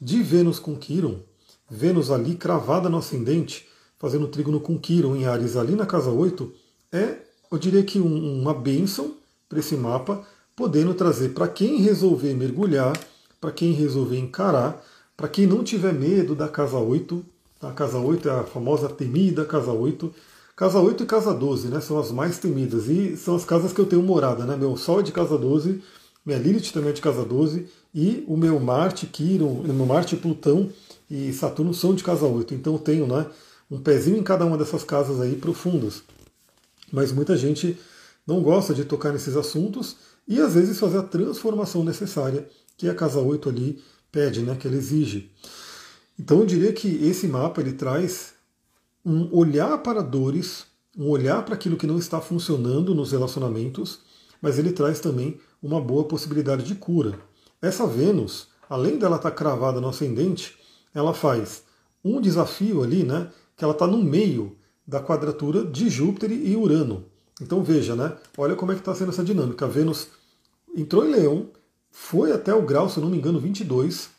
[0.00, 1.20] de Vênus com Quiron,
[1.68, 3.66] Vênus ali cravada no ascendente,
[3.98, 6.52] fazendo trígono com Quiron em Ares ali na casa 8,
[6.92, 7.16] é,
[7.50, 9.14] eu diria que um, uma bênção
[9.48, 12.98] para esse mapa, podendo trazer para quem resolver mergulhar,
[13.40, 14.84] para quem resolver encarar,
[15.16, 17.24] para quem não tiver medo da casa 8,
[17.62, 20.12] a casa 8 é a famosa temida casa 8.
[20.54, 21.80] Casa 8 e casa 12, né?
[21.80, 22.88] São as mais temidas.
[22.88, 24.56] E são as casas que eu tenho morada, né?
[24.56, 25.82] Meu Sol é de casa 12,
[26.24, 30.70] minha Lilith também é de casa 12, e o meu Marte, Quiron, meu Marte, Plutão
[31.10, 32.54] e Saturno são de casa 8.
[32.54, 33.26] Então eu tenho né,
[33.70, 36.02] um pezinho em cada uma dessas casas aí profundas.
[36.92, 37.78] Mas muita gente
[38.26, 39.96] não gosta de tocar nesses assuntos
[40.28, 43.82] e às vezes fazer a transformação necessária que a casa 8 ali
[44.16, 45.30] pede, né, que ela exige.
[46.18, 48.32] Então eu diria que esse mapa ele traz
[49.04, 50.64] um olhar para dores,
[50.96, 54.00] um olhar para aquilo que não está funcionando nos relacionamentos,
[54.40, 57.18] mas ele traz também uma boa possibilidade de cura.
[57.60, 60.56] Essa Vênus, além dela estar cravada no ascendente,
[60.94, 61.64] ela faz
[62.02, 67.04] um desafio ali, né, que ela está no meio da quadratura de Júpiter e Urano.
[67.38, 69.66] Então veja, né, olha como é que está sendo essa dinâmica.
[69.66, 70.08] A Vênus
[70.74, 71.50] entrou em Leão,
[71.98, 74.10] foi até o grau, se não me engano, 22.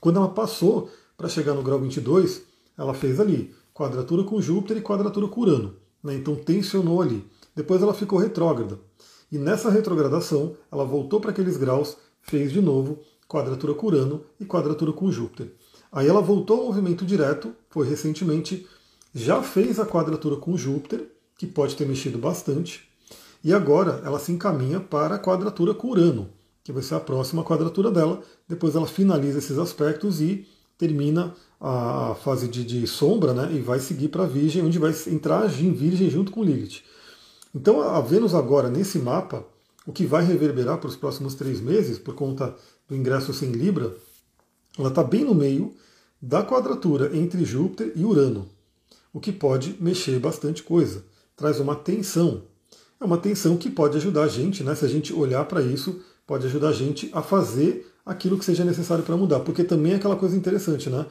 [0.00, 2.42] Quando ela passou para chegar no grau 22,
[2.78, 5.74] ela fez ali quadratura com Júpiter e quadratura com Urano.
[6.02, 6.14] Né?
[6.14, 7.26] Então tensionou ali.
[7.54, 8.78] Depois ela ficou retrógrada.
[9.30, 14.46] E nessa retrogradação, ela voltou para aqueles graus, fez de novo quadratura com Urano e
[14.46, 15.52] quadratura com Júpiter.
[15.92, 18.66] Aí ela voltou ao movimento direto, foi recentemente,
[19.12, 22.88] já fez a quadratura com Júpiter, que pode ter mexido bastante,
[23.42, 26.30] e agora ela se encaminha para a quadratura com Urano,
[26.64, 28.22] que vai ser a próxima quadratura dela.
[28.48, 30.48] Depois ela finaliza esses aspectos e
[30.78, 34.92] termina a fase de, de sombra né, e vai seguir para a Virgem, onde vai
[35.06, 36.82] entrar em Virgem junto com Lilith.
[37.54, 39.44] Então a Vênus agora, nesse mapa,
[39.86, 42.56] o que vai reverberar para os próximos três meses, por conta
[42.88, 43.94] do ingresso sem Libra,
[44.76, 45.72] ela está bem no meio
[46.20, 48.48] da quadratura entre Júpiter e Urano,
[49.12, 51.04] o que pode mexer bastante coisa,
[51.36, 52.42] traz uma tensão
[53.00, 54.74] é uma tensão que pode ajudar a gente, né?
[54.74, 58.64] Se a gente olhar para isso, pode ajudar a gente a fazer aquilo que seja
[58.64, 59.40] necessário para mudar.
[59.40, 61.06] Porque também é aquela coisa interessante, né?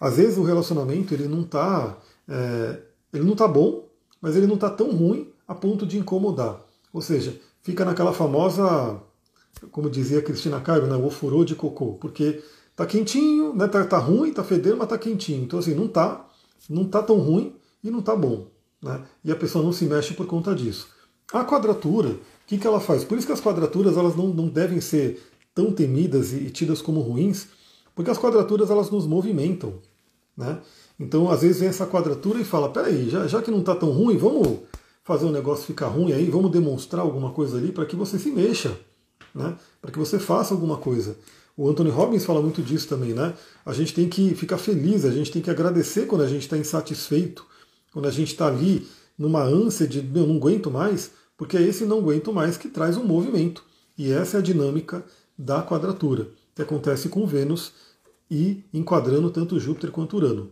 [0.00, 1.96] Às vezes o relacionamento ele não está
[2.28, 2.80] é,
[3.12, 3.88] ele não tá bom,
[4.20, 6.60] mas ele não está tão ruim a ponto de incomodar.
[6.92, 9.00] Ou seja, fica naquela famosa,
[9.70, 12.42] como dizia Cristina Cairo, né, o furor de cocô, porque
[12.74, 15.44] tá quentinho, né, tá, tá ruim, tá fedendo, mas tá quentinho.
[15.44, 16.28] Então assim, não tá,
[16.68, 18.48] não tá tão ruim e não tá bom,
[18.82, 19.02] né?
[19.24, 20.88] E a pessoa não se mexe por conta disso.
[21.32, 23.04] A quadratura, o que, que ela faz?
[23.04, 25.22] Por isso que as quadraturas elas não, não devem ser
[25.54, 27.48] tão temidas e, tidas como ruins,
[27.94, 29.74] porque as quadraturas elas nos movimentam.
[30.36, 30.58] Né?
[31.00, 33.90] Então, às vezes vem essa quadratura e fala, peraí, já, já que não está tão
[33.90, 34.58] ruim, vamos
[35.02, 38.30] fazer o negócio ficar ruim aí, vamos demonstrar alguma coisa ali para que você se
[38.30, 38.78] mexa,
[39.34, 39.56] né?
[39.80, 41.16] para que você faça alguma coisa.
[41.56, 43.32] O Anthony Robbins fala muito disso também, né?
[43.64, 46.58] A gente tem que ficar feliz, a gente tem que agradecer quando a gente está
[46.58, 47.46] insatisfeito,
[47.92, 48.86] quando a gente está ali
[49.18, 52.96] numa ânsia de meu, não aguento mais, porque é esse não aguento mais que traz
[52.96, 53.64] um movimento.
[53.96, 55.04] E essa é a dinâmica
[55.38, 57.72] da quadratura, que acontece com Vênus
[58.30, 60.50] e enquadrando tanto Júpiter quanto Urano.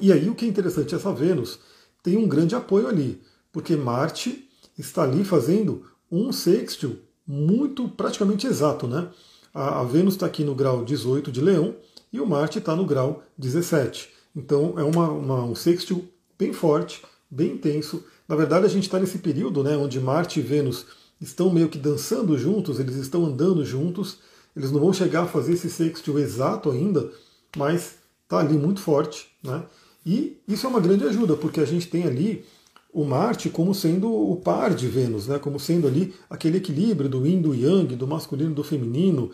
[0.00, 1.58] E aí o que é interessante, essa Vênus
[2.02, 3.20] tem um grande apoio ali,
[3.52, 9.08] porque Marte está ali fazendo um sextil muito praticamente exato, né?
[9.52, 11.74] A, a Vênus está aqui no grau 18 de Leão
[12.12, 14.10] e o Marte está no grau 17.
[14.34, 18.04] Então é uma, uma, um sextil bem forte, bem intenso.
[18.28, 20.86] Na verdade, a gente está nesse período né, onde Marte e Vênus
[21.20, 24.18] estão meio que dançando juntos, eles estão andando juntos.
[24.54, 27.10] Eles não vão chegar a fazer esse sextil exato ainda,
[27.56, 29.28] mas está ali muito forte.
[29.42, 29.62] Né?
[30.04, 32.44] E isso é uma grande ajuda, porque a gente tem ali
[32.92, 35.38] o Marte como sendo o par de Vênus, né?
[35.38, 39.30] como sendo ali aquele equilíbrio do yin do yang, do masculino do feminino.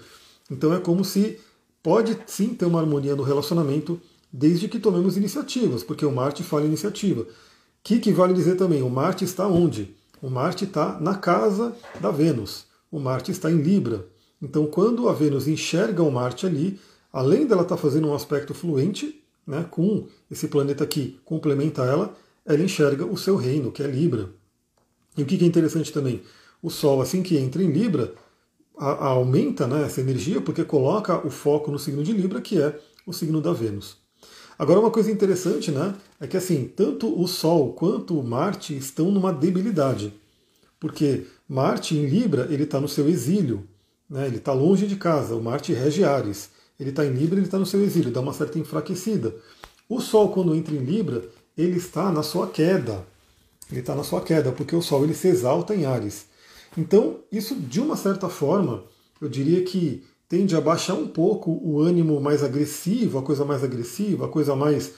[0.50, 1.38] Então é como se
[1.80, 4.00] pode sim ter uma harmonia no relacionamento,
[4.32, 7.26] desde que tomemos iniciativas, porque o Marte fala iniciativa
[7.82, 8.82] que, que vale dizer também?
[8.82, 9.94] O Marte está onde?
[10.20, 12.66] O Marte está na casa da Vênus.
[12.90, 14.06] O Marte está em Libra.
[14.40, 16.78] Então, quando a Vênus enxerga o Marte ali,
[17.12, 22.14] além dela estar tá fazendo um aspecto fluente, né, com esse planeta que complementa ela,
[22.46, 24.30] ela enxerga o seu reino, que é Libra.
[25.16, 26.22] E o que é interessante também?
[26.62, 28.14] O Sol, assim que entra em Libra,
[28.78, 32.60] a, a aumenta né, essa energia porque coloca o foco no signo de Libra, que
[32.60, 34.01] é o signo da Vênus.
[34.62, 39.10] Agora, uma coisa interessante, né, é que assim, tanto o Sol quanto o Marte estão
[39.10, 40.14] numa debilidade,
[40.78, 43.66] porque Marte em Libra ele está no seu exílio,
[44.08, 45.34] né, ele está longe de casa.
[45.34, 48.32] O Marte rege Ares, ele está em Libra, ele está no seu exílio, dá uma
[48.32, 49.34] certa enfraquecida.
[49.88, 51.24] O Sol, quando entra em Libra,
[51.58, 53.04] ele está na sua queda.
[53.68, 56.26] Ele está na sua queda, porque o Sol ele se exalta em Ares.
[56.78, 58.84] Então, isso de uma certa forma,
[59.20, 63.62] eu diria que tende a baixar um pouco o ânimo mais agressivo, a coisa mais
[63.62, 64.92] agressiva, a coisa mais.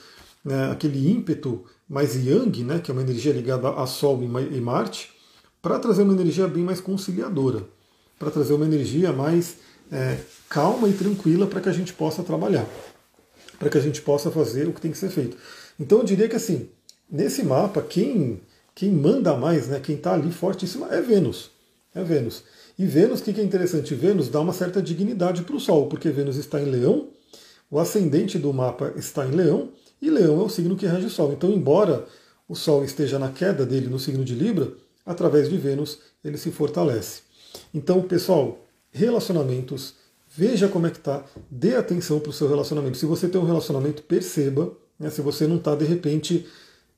[0.45, 5.11] Né, aquele ímpeto mais yang, né, que é uma energia ligada a Sol e Marte,
[5.61, 7.67] para trazer uma energia bem mais conciliadora,
[8.17, 9.57] para trazer uma energia mais
[9.91, 10.19] é,
[10.49, 12.67] calma e tranquila para que a gente possa trabalhar,
[13.59, 15.37] para que a gente possa fazer o que tem que ser feito.
[15.81, 16.69] Então eu diria que assim,
[17.11, 18.41] nesse mapa, quem,
[18.73, 21.51] quem manda mais, né, quem está ali fortíssima é Vênus.
[21.93, 22.45] É Vênus.
[22.77, 23.95] E Vênus, o que é interessante?
[23.95, 27.09] Vênus dá uma certa dignidade para o Sol, porque Vênus está em Leão,
[27.71, 29.71] o ascendente do mapa está em Leão,
[30.03, 31.33] e Leão é o signo que rege o Sol.
[31.33, 32.05] Então, embora
[32.49, 34.73] o Sol esteja na queda dele no signo de Libra,
[35.07, 37.23] através de Vênus ele se fortalece.
[37.73, 38.59] Então, pessoal,
[38.91, 39.95] relacionamentos,
[40.37, 42.99] veja como é que está, dê atenção para o seu relacionamento.
[42.99, 46.47] Se você tem um relacionamento, perceba, né, se você não está de repente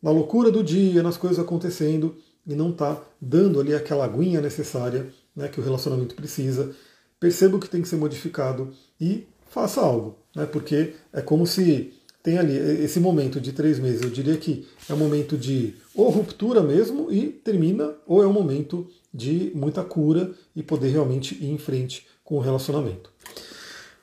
[0.03, 5.12] na loucura do dia, nas coisas acontecendo, e não está dando ali aquela aguinha necessária
[5.37, 6.75] né, que o relacionamento precisa,
[7.20, 11.92] perceba o que tem que ser modificado e faça algo, né, porque é como se
[12.22, 16.11] tem ali esse momento de três meses, eu diria que é um momento de ou
[16.11, 21.51] ruptura mesmo e termina, ou é um momento de muita cura e poder realmente ir
[21.51, 23.12] em frente com o relacionamento.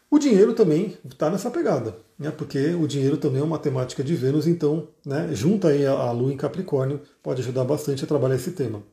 [0.09, 2.31] O dinheiro também está nessa pegada, né?
[2.31, 6.11] porque o dinheiro também é uma temática de Vênus, então né, junta aí a, a
[6.11, 8.83] Lua em Capricórnio, pode ajudar bastante a trabalhar esse tema.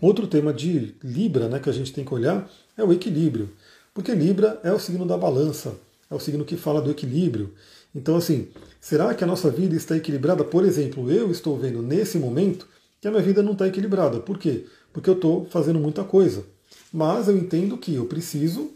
[0.00, 3.50] Outro tema de Libra né, que a gente tem que olhar é o equilíbrio,
[3.92, 5.74] porque Libra é o signo da balança,
[6.10, 7.52] é o signo que fala do equilíbrio.
[7.94, 8.48] Então, assim,
[8.80, 10.44] será que a nossa vida está equilibrada?
[10.44, 12.66] Por exemplo, eu estou vendo nesse momento
[13.00, 14.20] que a minha vida não está equilibrada.
[14.20, 14.66] Por quê?
[14.92, 16.44] Porque eu estou fazendo muita coisa.
[16.92, 18.70] Mas eu entendo que eu preciso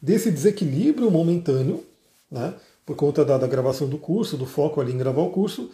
[0.00, 1.84] desse desequilíbrio momentâneo,
[2.30, 5.70] né, por conta da, da, gravação do curso, do foco ali em gravar o curso,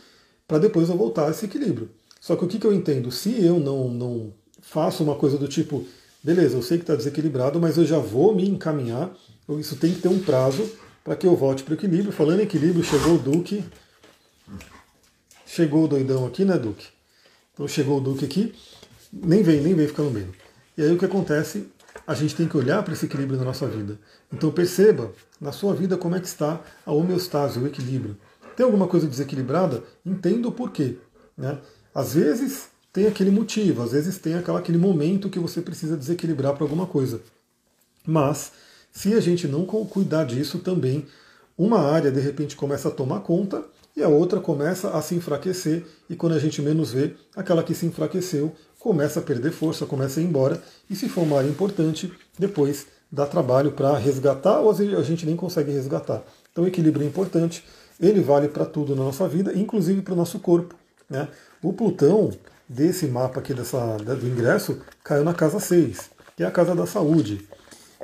[0.47, 1.91] para depois eu voltar a esse equilíbrio.
[2.21, 3.11] Só que o que, que eu entendo?
[3.11, 4.33] Se eu não, não
[4.63, 5.87] faço uma coisa do tipo,
[6.23, 9.11] beleza, eu sei que está desequilibrado, mas eu já vou me encaminhar,
[9.59, 10.71] isso tem que ter um prazo
[11.03, 12.13] para que eu volte para o equilíbrio.
[12.13, 13.65] Falando em equilíbrio, chegou o Duque.
[15.47, 16.87] Chegou o doidão aqui, né, Duque?
[17.53, 18.55] Então chegou o Duque aqui.
[19.13, 20.33] Nem vem, nem vem ficar no meio.
[20.79, 21.67] E aí o que acontece?
[22.07, 23.99] a gente tem que olhar para esse equilíbrio na nossa vida.
[24.33, 28.17] Então perceba na sua vida como é que está a homeostase, o equilíbrio.
[28.57, 29.83] Tem alguma coisa desequilibrada?
[30.05, 30.99] Entenda o porquê.
[31.37, 31.59] Né?
[31.95, 36.55] Às vezes tem aquele motivo, às vezes tem aquela, aquele momento que você precisa desequilibrar
[36.55, 37.21] para alguma coisa.
[38.07, 38.53] Mas,
[38.93, 41.07] se a gente não cuidar disso também,
[41.57, 43.65] uma área de repente começa a tomar conta
[43.97, 47.75] e a outra começa a se enfraquecer, e quando a gente menos vê, aquela que
[47.75, 51.49] se enfraqueceu começa a perder força, começa a ir embora, e se for uma área
[51.49, 56.23] importante, depois dá trabalho para resgatar, ou a gente nem consegue resgatar.
[56.51, 57.65] Então o equilíbrio é importante,
[58.01, 60.75] ele vale para tudo na nossa vida, inclusive para o nosso corpo.
[61.09, 61.29] Né?
[61.63, 62.31] O Plutão,
[62.71, 66.87] desse mapa aqui dessa, do ingresso, caiu na casa 6, que é a casa da
[66.87, 67.47] saúde.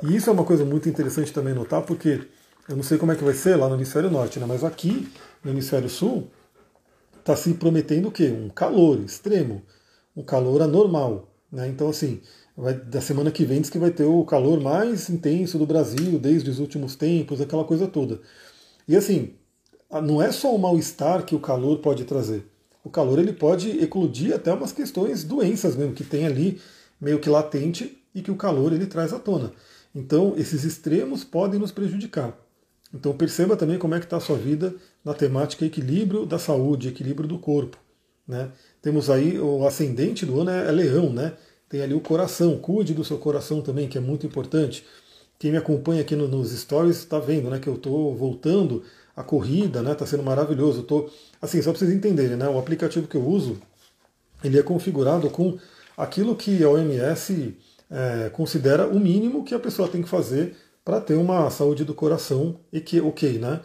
[0.03, 2.27] E isso é uma coisa muito interessante também notar, porque
[2.67, 4.45] eu não sei como é que vai ser lá no hemisfério norte, né?
[4.45, 5.11] mas aqui
[5.43, 6.29] no hemisfério sul
[7.17, 8.27] está se prometendo o quê?
[8.27, 9.63] Um calor extremo
[10.17, 11.31] um calor anormal.
[11.51, 11.67] Né?
[11.69, 12.19] Então, assim,
[12.57, 16.17] vai, da semana que vem diz que vai ter o calor mais intenso do Brasil
[16.17, 18.19] desde os últimos tempos, aquela coisa toda.
[18.87, 19.35] E assim,
[20.03, 22.45] não é só o mal-estar que o calor pode trazer.
[22.87, 26.57] O calor ele pode eclodir até umas questões, doenças mesmo, que tem ali
[27.01, 29.51] meio que latente e que o calor ele traz à tona.
[29.93, 32.33] Então, esses extremos podem nos prejudicar.
[32.93, 34.73] Então, perceba também como é que está a sua vida
[35.03, 37.77] na temática equilíbrio da saúde, equilíbrio do corpo.
[38.25, 38.51] Né?
[38.81, 41.33] Temos aí o ascendente do ano é, é leão, né?
[41.67, 44.85] Tem ali o coração, cuide do seu coração também, que é muito importante.
[45.37, 48.81] Quem me acompanha aqui no, nos stories está vendo, né, que eu estou voltando
[49.13, 49.91] a corrida, né?
[49.91, 50.83] Está sendo maravilhoso.
[50.83, 51.09] Tô,
[51.41, 52.47] assim, só para vocês entenderem, né?
[52.47, 53.59] O aplicativo que eu uso,
[54.43, 55.57] ele é configurado com
[55.95, 57.57] aquilo que a OMS
[57.89, 61.93] é, considera o mínimo que a pessoa tem que fazer para ter uma saúde do
[61.93, 63.61] coração e que ok, né?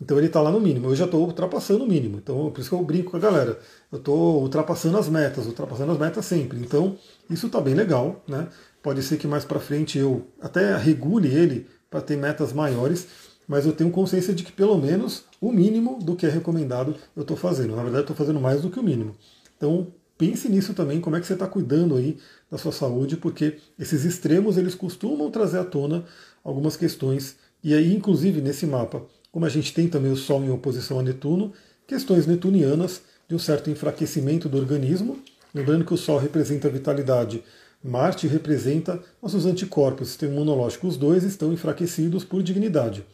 [0.00, 0.88] Então ele está lá no mínimo.
[0.88, 2.18] Eu já estou ultrapassando o mínimo.
[2.18, 3.58] Então por isso que eu brinco com a galera.
[3.90, 6.58] Eu estou ultrapassando as metas, ultrapassando as metas sempre.
[6.58, 6.96] Então
[7.30, 8.48] isso está bem legal, né?
[8.82, 13.06] Pode ser que mais para frente eu até regule ele para ter metas maiores,
[13.52, 17.20] mas eu tenho consciência de que pelo menos o mínimo do que é recomendado eu
[17.20, 17.76] estou fazendo.
[17.76, 19.14] Na verdade, estou fazendo mais do que o mínimo.
[19.58, 22.16] Então pense nisso também, como é que você está cuidando aí
[22.50, 26.02] da sua saúde, porque esses extremos eles costumam trazer à tona
[26.42, 27.36] algumas questões.
[27.62, 31.02] E aí, inclusive nesse mapa, como a gente tem também o Sol em oposição a
[31.02, 31.52] Netuno,
[31.86, 35.18] questões netunianas de um certo enfraquecimento do organismo.
[35.54, 37.44] Lembrando que o Sol representa a vitalidade,
[37.84, 40.86] Marte representa nossos anticorpos, sistema imunológico.
[40.86, 43.04] Os dois estão enfraquecidos por dignidade,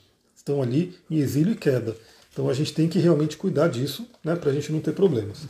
[0.49, 1.95] estão ali em exílio e queda.
[2.33, 5.41] Então a gente tem que realmente cuidar disso, né, para a gente não ter problemas.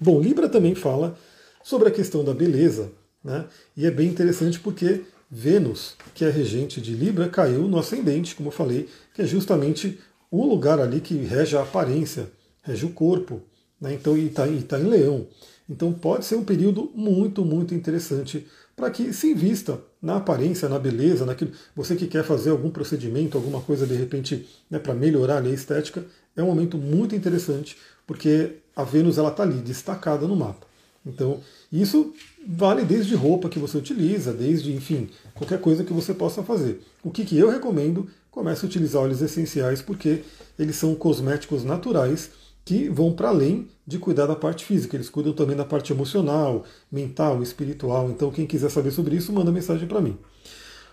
[0.00, 1.16] Bom, Libra também fala
[1.62, 2.90] sobre a questão da beleza,
[3.22, 3.46] né,
[3.76, 8.48] e é bem interessante porque Vênus, que é regente de Libra, caiu no ascendente, como
[8.48, 9.98] eu falei, que é justamente
[10.30, 12.30] o lugar ali que rege a aparência,
[12.62, 13.40] rege o corpo,
[13.80, 13.94] né?
[13.94, 15.26] então e está tá em leão.
[15.68, 20.78] Então pode ser um período muito, muito interessante para que se invista na aparência, na
[20.78, 21.52] beleza, naquilo.
[21.76, 26.04] Você que quer fazer algum procedimento, alguma coisa de repente né, para melhorar a estética,
[26.36, 30.66] é um momento muito interessante, porque a Vênus ela está ali, destacada no mapa.
[31.04, 31.40] Então,
[31.72, 32.12] isso
[32.46, 36.82] vale desde roupa que você utiliza, desde, enfim, qualquer coisa que você possa fazer.
[37.02, 38.08] O que, que eu recomendo?
[38.30, 40.22] Comece a utilizar óleos essenciais porque
[40.58, 42.30] eles são cosméticos naturais
[42.64, 46.64] que vão para além de cuidar da parte física, eles cuidam também da parte emocional,
[46.90, 48.08] mental, espiritual.
[48.10, 50.16] Então, quem quiser saber sobre isso, manda mensagem para mim.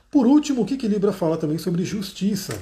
[0.10, 2.58] Por último, o que, que Libra fala também sobre justiça?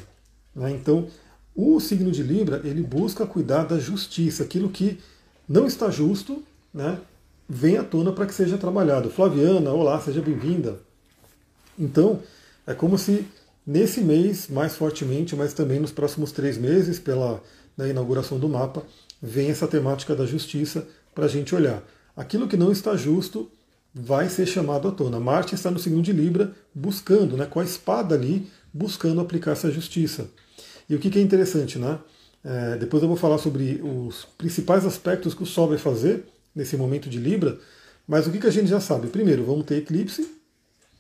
[0.54, 0.72] Né?
[0.72, 1.08] Então,
[1.56, 5.00] o signo de Libra ele busca cuidar da justiça, aquilo que
[5.48, 7.00] não está justo, né?
[7.48, 9.10] vem à tona para que seja trabalhado.
[9.10, 10.80] Flaviana, olá, seja bem-vinda.
[11.78, 12.20] Então,
[12.66, 13.26] é como se
[13.66, 17.42] nesse mês, mais fortemente, mas também nos próximos três meses, pela
[17.78, 18.84] né, inauguração do mapa,
[19.22, 21.84] vem essa temática da justiça para a gente olhar.
[22.16, 23.50] Aquilo que não está justo
[23.94, 25.20] vai ser chamado à tona.
[25.20, 29.72] Marte está no signo de Libra, buscando, né, com a espada ali, buscando aplicar essa
[29.72, 30.28] justiça.
[30.90, 31.98] E o que, que é interessante, né?
[32.44, 36.78] É, depois eu vou falar sobre os principais aspectos que o Sol vai fazer nesse
[36.78, 37.58] momento de Libra,
[38.08, 39.08] mas o que, que a gente já sabe?
[39.08, 40.30] Primeiro, vamos ter eclipse,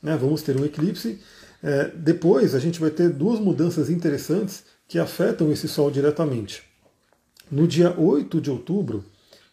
[0.01, 0.17] né?
[0.17, 1.19] vamos ter um eclipse.
[1.61, 6.63] É, depois, a gente vai ter duas mudanças interessantes que afetam esse Sol diretamente.
[7.51, 9.05] No dia 8 de outubro,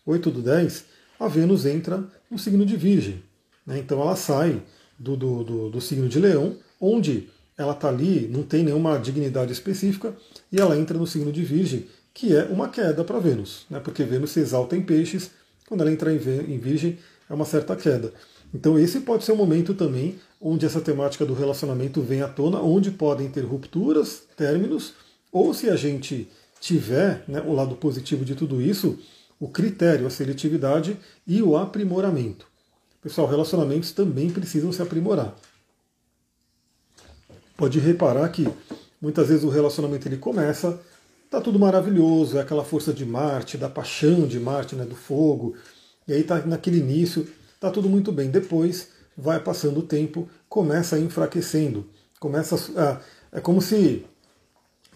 [0.05, 0.85] 8 do 10,
[1.19, 3.23] a Vênus entra no signo de Virgem.
[3.67, 3.79] Né?
[3.79, 4.63] Então ela sai
[4.99, 9.53] do, do, do, do signo de Leão, onde ela está ali, não tem nenhuma dignidade
[9.53, 10.15] específica,
[10.51, 13.81] e ela entra no signo de Virgem, que é uma queda para Vênus, né?
[13.81, 15.31] porque Vênus se exalta em peixes,
[15.67, 16.19] quando ela entra em
[16.59, 16.99] Virgem
[17.31, 18.13] é uma certa queda.
[18.53, 22.61] Então esse pode ser um momento também onde essa temática do relacionamento vem à tona,
[22.61, 24.93] onde podem ter rupturas, términos,
[25.33, 26.29] ou se a gente
[26.61, 28.99] tiver né, o lado positivo de tudo isso,
[29.41, 32.47] o critério, a seletividade e o aprimoramento.
[33.03, 35.35] Pessoal, relacionamentos também precisam se aprimorar.
[37.57, 38.49] Pode reparar que
[39.01, 40.81] muitas vezes o relacionamento ele começa,
[41.29, 45.57] tá tudo maravilhoso, é aquela força de Marte, da paixão de Marte, né, do fogo,
[46.07, 47.27] e aí tá naquele início,
[47.59, 48.31] tá tudo muito bem.
[48.31, 51.89] Depois vai passando o tempo, começa enfraquecendo,
[52.21, 53.01] começa a,
[53.37, 54.05] é como se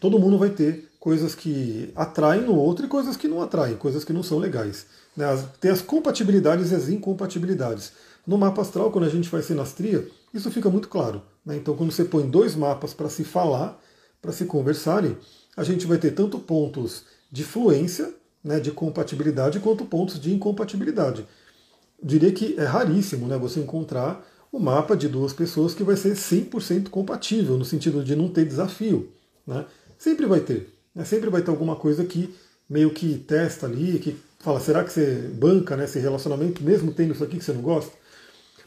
[0.06, 4.04] todo mundo vai ter coisas que atraem no outro e coisas que não atraem, coisas
[4.04, 4.86] que não são legais.
[5.16, 5.26] Né?
[5.60, 7.92] Tem as compatibilidades e as incompatibilidades.
[8.24, 11.22] No mapa astral, quando a gente faz sinastria, isso fica muito claro.
[11.44, 11.56] Né?
[11.56, 13.82] Então, quando você põe dois mapas para se falar,
[14.22, 15.16] para se conversarem,
[15.56, 18.14] a gente vai ter tanto pontos de fluência,
[18.44, 21.26] né, de compatibilidade, quanto pontos de incompatibilidade.
[22.00, 26.14] Diria que é raríssimo né, você encontrar o mapa de duas pessoas que vai ser
[26.14, 29.10] 100% compatível, no sentido de não ter desafio.
[29.44, 29.64] Né?
[29.98, 30.72] Sempre vai ter.
[30.94, 31.04] Né?
[31.04, 32.34] Sempre vai ter alguma coisa que
[32.68, 37.24] meio que testa ali, que fala, será que você banca nesse relacionamento, mesmo tendo isso
[37.24, 37.92] aqui que você não gosta?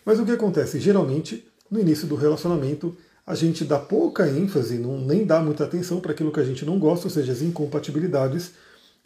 [0.05, 0.79] Mas o que acontece?
[0.79, 5.99] Geralmente, no início do relacionamento, a gente dá pouca ênfase, não, nem dá muita atenção
[5.99, 8.53] para aquilo que a gente não gosta, ou seja, as incompatibilidades,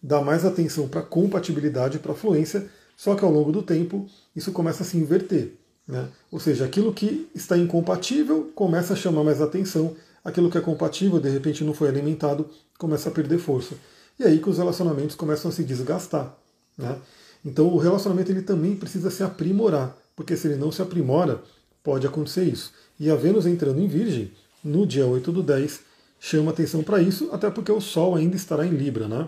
[0.02, 4.84] dá mais atenção para compatibilidade, para fluência, só que ao longo do tempo isso começa
[4.84, 5.56] a se inverter.
[5.88, 6.08] Né?
[6.32, 11.20] Ou seja, aquilo que está incompatível começa a chamar mais atenção, aquilo que é compatível,
[11.20, 13.76] de repente não foi alimentado, começa a perder força.
[14.20, 16.38] E aí que os relacionamentos começam a se desgastar.
[16.78, 16.98] Né?
[17.44, 21.42] Então o relacionamento ele também precisa se aprimorar, porque se ele não se aprimora,
[21.84, 22.72] pode acontecer isso.
[23.00, 24.32] E a Vênus entrando em Virgem,
[24.64, 25.82] no dia 8 do 10,
[26.20, 29.28] chama atenção para isso, até porque o Sol ainda estará em Libra, né?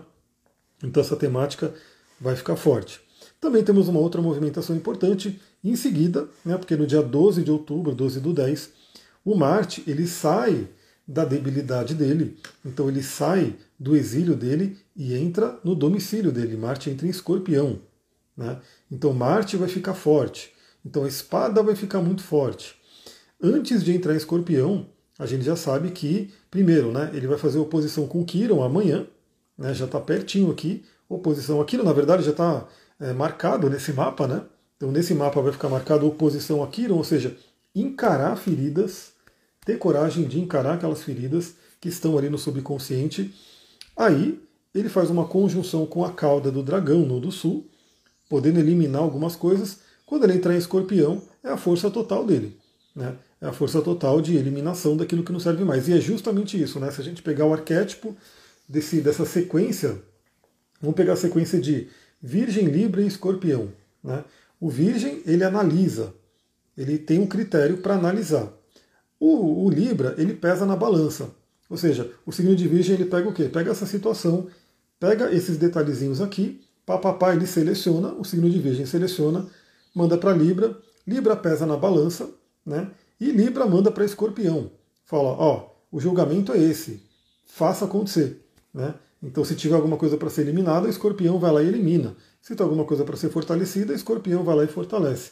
[0.81, 1.73] Então essa temática
[2.19, 3.01] vai ficar forte.
[3.41, 7.93] Também temos uma outra movimentação importante em seguida, né, porque no dia 12 de outubro,
[7.93, 8.69] 12 do 10,
[9.25, 10.67] o Marte ele sai
[11.07, 16.57] da debilidade dele, então ele sai do exílio dele e entra no domicílio dele.
[16.57, 17.79] Marte entra em escorpião.
[18.35, 18.59] Né?
[18.91, 20.51] Então Marte vai ficar forte.
[20.83, 22.75] Então a espada vai ficar muito forte.
[23.41, 24.87] Antes de entrar em escorpião,
[25.19, 29.07] a gente já sabe que, primeiro, né, ele vai fazer oposição com Quiron amanhã,
[29.57, 30.83] né, já está pertinho aqui.
[31.07, 32.67] Oposição a Quiron, na verdade, já está
[32.99, 34.43] é, marcado nesse mapa, né?
[34.75, 37.37] Então nesse mapa vai ficar marcado oposição a Quiron, ou seja,
[37.73, 39.13] encarar feridas,
[39.65, 43.33] ter coragem de encarar aquelas feridas que estão ali no subconsciente
[43.95, 44.39] Aí
[44.73, 47.65] ele faz uma conjunção com a cauda do dragão no do sul,
[48.29, 49.79] podendo eliminar algumas coisas.
[50.05, 52.57] Quando ele entrar em escorpião, é a força total dele.
[52.93, 53.15] Né?
[53.39, 55.87] É a força total de eliminação daquilo que não serve mais.
[55.87, 56.91] E é justamente isso, né?
[56.91, 58.15] Se a gente pegar o arquétipo
[58.67, 60.01] desse, dessa sequência,
[60.81, 61.87] vamos pegar a sequência de
[62.21, 63.71] Virgem, Libra e Escorpião.
[64.03, 64.23] Né?
[64.59, 66.13] O Virgem, ele analisa,
[66.77, 68.51] ele tem um critério para analisar.
[69.19, 71.29] O, o Libra, ele pesa na balança.
[71.69, 73.45] Ou seja, o signo de Virgem ele pega o quê?
[73.45, 74.47] Pega essa situação,
[74.99, 79.47] pega esses detalhezinhos aqui, papapá ele seleciona, o signo de Virgem seleciona,
[79.93, 82.29] manda para Libra, Libra pesa na balança,
[82.65, 82.89] né?
[83.19, 84.71] E Libra manda para Escorpião.
[85.05, 87.01] Fala, ó, o julgamento é esse,
[87.45, 88.95] faça acontecer, né?
[89.23, 92.15] Então, se tiver alguma coisa para ser eliminada, Escorpião vai lá e elimina.
[92.41, 95.31] Se tem alguma coisa para ser fortalecida, Escorpião vai lá e fortalece.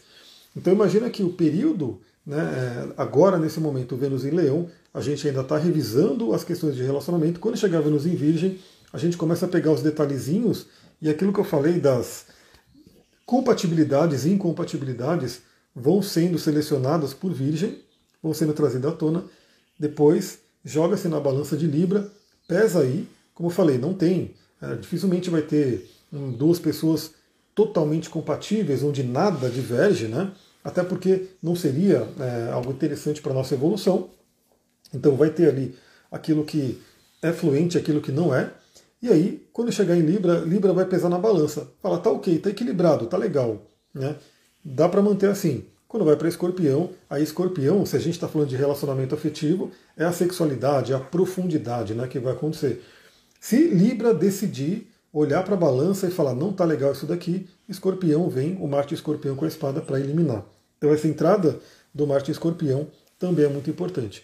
[0.55, 2.37] Então, imagina que o período né?
[2.37, 6.83] É, agora, nesse momento, Vênus em Leão, a gente ainda está revisando as questões de
[6.83, 7.39] relacionamento.
[7.39, 8.59] Quando chegar Vênus em Virgem,
[8.91, 10.67] a gente começa a pegar os detalhezinhos
[11.01, 12.25] e aquilo que eu falei das
[13.25, 15.41] compatibilidades e incompatibilidades
[15.75, 17.79] vão sendo selecionadas por Virgem,
[18.21, 19.23] vão sendo trazidas à tona.
[19.77, 22.09] Depois, joga-se na balança de Libra,
[22.47, 23.07] pesa aí.
[23.33, 27.11] Como eu falei, não tem, é, dificilmente vai ter um, duas pessoas
[27.55, 30.31] totalmente compatíveis, onde nada diverge, né?
[30.63, 34.09] Até porque não seria é, algo interessante para a nossa evolução.
[34.93, 35.75] Então vai ter ali
[36.11, 36.81] aquilo que
[37.21, 38.51] é fluente, aquilo que não é.
[39.01, 41.67] E aí, quando chegar em Libra, Libra vai pesar na balança.
[41.81, 43.61] Fala, tá ok, tá equilibrado, tá legal.
[43.93, 44.15] Né?
[44.63, 45.65] Dá para manter assim.
[45.87, 50.05] Quando vai para escorpião, a escorpião, se a gente está falando de relacionamento afetivo, é
[50.05, 52.83] a sexualidade, é a profundidade né, que vai acontecer.
[53.39, 58.27] Se Libra decidir olhar para a balança e falar não está legal isso daqui, escorpião
[58.27, 60.43] vem, o Marte escorpião com a espada para eliminar.
[60.83, 61.61] Então essa entrada
[61.95, 64.21] do Marte escorpião também é muito importante.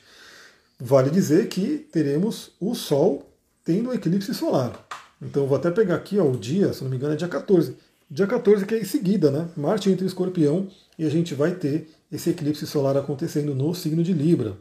[0.78, 3.32] Vale dizer que teremos o Sol
[3.64, 4.86] tendo um eclipse solar.
[5.22, 7.78] Então vou até pegar aqui ó, o dia, se não me engano é dia 14.
[8.12, 9.48] Dia 14 que é em seguida, né?
[9.56, 14.04] Marte entra em escorpião e a gente vai ter esse eclipse solar acontecendo no signo
[14.04, 14.58] de Libra.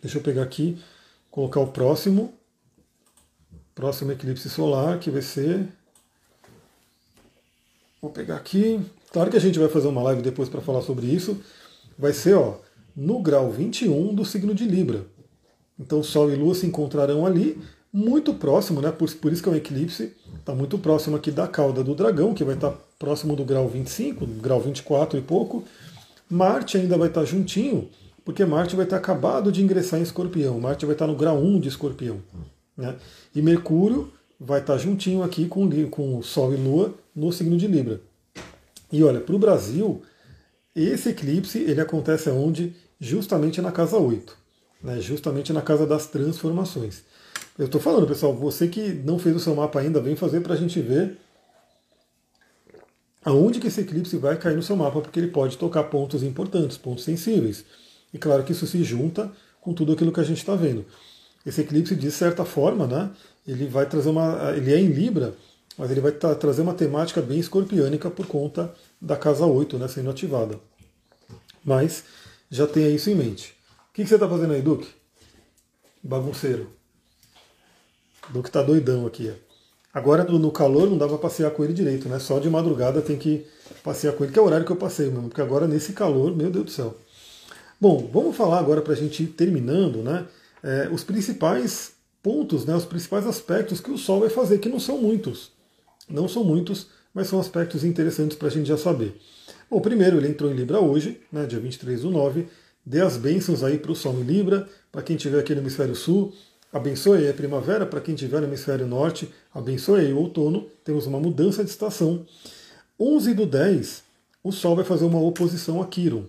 [0.00, 0.82] Deixa eu pegar aqui,
[1.30, 2.32] colocar o próximo.
[3.74, 5.68] Próximo eclipse solar, que vai ser.
[8.00, 8.80] Vou pegar aqui.
[9.16, 11.38] Claro que a gente vai fazer uma live depois para falar sobre isso.
[11.98, 12.56] Vai ser ó,
[12.94, 15.06] no grau 21 do signo de Libra.
[15.80, 17.58] Então Sol e Lua se encontrarão ali,
[17.90, 18.92] muito próximo, né?
[18.92, 20.12] Por, por isso que é um eclipse.
[20.38, 23.66] Está muito próximo aqui da cauda do dragão, que vai estar tá próximo do grau
[23.66, 25.64] 25, grau 24 e pouco.
[26.28, 27.88] Marte ainda vai estar tá juntinho,
[28.22, 30.60] porque Marte vai estar tá acabado de ingressar em escorpião.
[30.60, 32.18] Marte vai estar no grau 1 de escorpião.
[32.76, 32.94] Né?
[33.34, 37.98] E Mercúrio vai estar juntinho aqui com, com Sol e Lua no signo de Libra.
[38.90, 40.02] E olha, para o Brasil,
[40.74, 42.74] esse eclipse ele acontece onde?
[43.00, 44.36] Justamente na casa 8,
[44.82, 45.00] né?
[45.00, 47.02] justamente na casa das transformações.
[47.58, 50.54] Eu estou falando, pessoal, você que não fez o seu mapa ainda, vem fazer para
[50.54, 51.18] a gente ver
[53.24, 56.78] aonde que esse eclipse vai cair no seu mapa, porque ele pode tocar pontos importantes,
[56.78, 57.64] pontos sensíveis.
[58.14, 60.86] E claro que isso se junta com tudo aquilo que a gente está vendo.
[61.44, 63.10] Esse eclipse, de certa forma, né,
[63.46, 64.52] ele vai trazer uma.
[64.56, 65.34] Ele é em Libra,
[65.76, 69.88] mas ele vai tra trazer uma temática bem escorpiânica por conta da casa 8 né,
[69.88, 70.58] sendo ativada.
[71.64, 72.04] Mas
[72.50, 73.54] já tenha isso em mente.
[73.90, 74.88] O que, que você está fazendo aí, Duque?
[76.02, 76.70] Bagunceiro.
[78.30, 79.32] Do que tá doidão aqui.
[79.92, 82.18] Agora no calor não dá para passear com ele direito, né?
[82.18, 83.46] Só de madrugada tem que
[83.82, 86.36] passear com ele, que é o horário que eu passei mesmo, porque agora nesse calor,
[86.36, 86.96] meu Deus do céu.
[87.80, 90.26] Bom, vamos falar agora para a gente ir terminando, né?
[90.62, 92.74] É, os principais pontos, né?
[92.74, 95.55] Os principais aspectos que o Sol vai fazer, que não são muitos.
[96.08, 99.16] Não são muitos, mas são aspectos interessantes para a gente já saber.
[99.70, 102.46] Bom, primeiro ele entrou em Libra hoje, né, dia 23 do 9,
[102.84, 105.94] dê as bênçãos aí para o Sol em Libra, para quem estiver aqui no hemisfério
[105.94, 106.32] sul,
[106.72, 111.64] Abençoe a primavera para quem estiver no hemisfério norte, abençoe o outono, temos uma mudança
[111.64, 112.26] de estação.
[113.00, 114.02] 11 do 10,
[114.42, 116.24] o Sol vai fazer uma oposição a Quiron.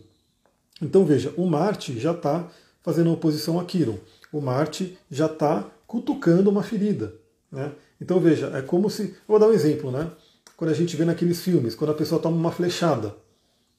[0.81, 2.49] Então veja, o Marte já está
[2.81, 3.97] fazendo oposição a Quiron.
[4.31, 7.13] O Marte já está cutucando uma ferida.
[7.51, 7.71] Né?
[7.99, 9.15] Então veja, é como se.
[9.27, 10.11] Vou dar um exemplo, né?
[10.55, 13.15] Quando a gente vê naqueles filmes, quando a pessoa toma uma flechada,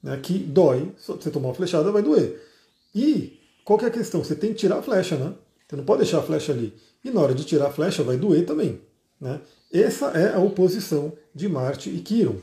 [0.03, 2.41] né, que dói, se você tomar uma flechada vai doer.
[2.95, 4.23] E qual que é a questão?
[4.23, 5.35] Você tem que tirar a flecha, né?
[5.66, 6.73] Você não pode deixar a flecha ali.
[7.05, 8.81] E na hora de tirar a flecha vai doer também.
[9.21, 9.41] Né?
[9.73, 12.37] Essa é a oposição de Marte e Quiron.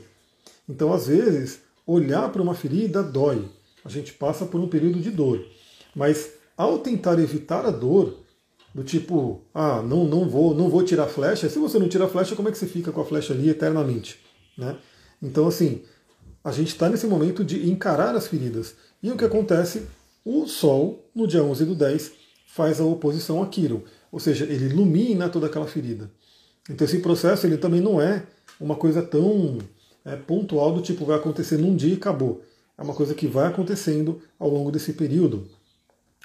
[0.68, 3.48] Então, às vezes, olhar para uma ferida dói.
[3.84, 5.44] A gente passa por um período de dor.
[5.94, 8.18] Mas ao tentar evitar a dor,
[8.76, 11.48] do tipo, ah, não, não vou, não vou tirar flecha.
[11.48, 14.20] Se você não tira flecha, como é que você fica com a flecha ali eternamente?
[14.56, 14.76] Né?
[15.22, 15.80] Então, assim,
[16.44, 18.74] a gente está nesse momento de encarar as feridas.
[19.02, 19.86] E o que acontece?
[20.22, 22.12] O Sol, no dia 11 do 10,
[22.48, 23.80] faz a oposição a Quiron,
[24.12, 26.10] ou seja, ele ilumina toda aquela ferida.
[26.68, 28.24] Então esse processo ele também não é
[28.60, 29.56] uma coisa tão
[30.04, 32.42] é, pontual do tipo vai acontecer num dia e acabou.
[32.76, 35.48] É uma coisa que vai acontecendo ao longo desse período.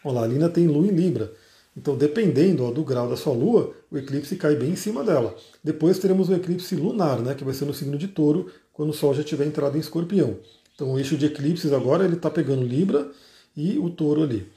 [0.03, 1.31] Olha lá, a Lina tem Lua em Libra.
[1.75, 5.35] Então, dependendo ó, do grau da sua Lua, o eclipse cai bem em cima dela.
[5.63, 8.93] Depois teremos o eclipse lunar, né, que vai ser no signo de Touro, quando o
[8.93, 10.37] Sol já tiver entrado em Escorpião.
[10.75, 13.09] Então, o eixo de eclipses agora ele está pegando Libra
[13.55, 14.47] e o Touro ali.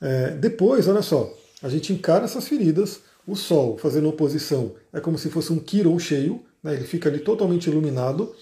[0.00, 1.32] É, depois, olha só,
[1.62, 5.98] a gente encara essas feridas, o Sol fazendo oposição é como se fosse um Quiron
[5.98, 8.34] cheio, né, ele fica ali totalmente iluminado.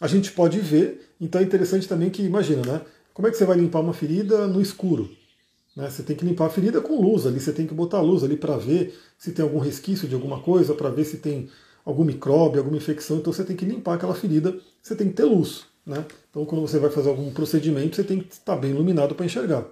[0.00, 2.80] A gente pode ver, então é interessante também que, imagina, né?
[3.12, 5.10] Como é que você vai limpar uma ferida no escuro?
[5.78, 8.24] Né, você tem que limpar a ferida com luz ali, você tem que botar luz
[8.24, 11.48] ali para ver se tem algum resquício de alguma coisa, para ver se tem
[11.84, 13.18] algum micróbio, alguma infecção.
[13.18, 15.66] Então você tem que limpar aquela ferida, você tem que ter luz.
[15.86, 16.04] Né?
[16.28, 19.64] Então quando você vai fazer algum procedimento, você tem que estar bem iluminado para enxergar.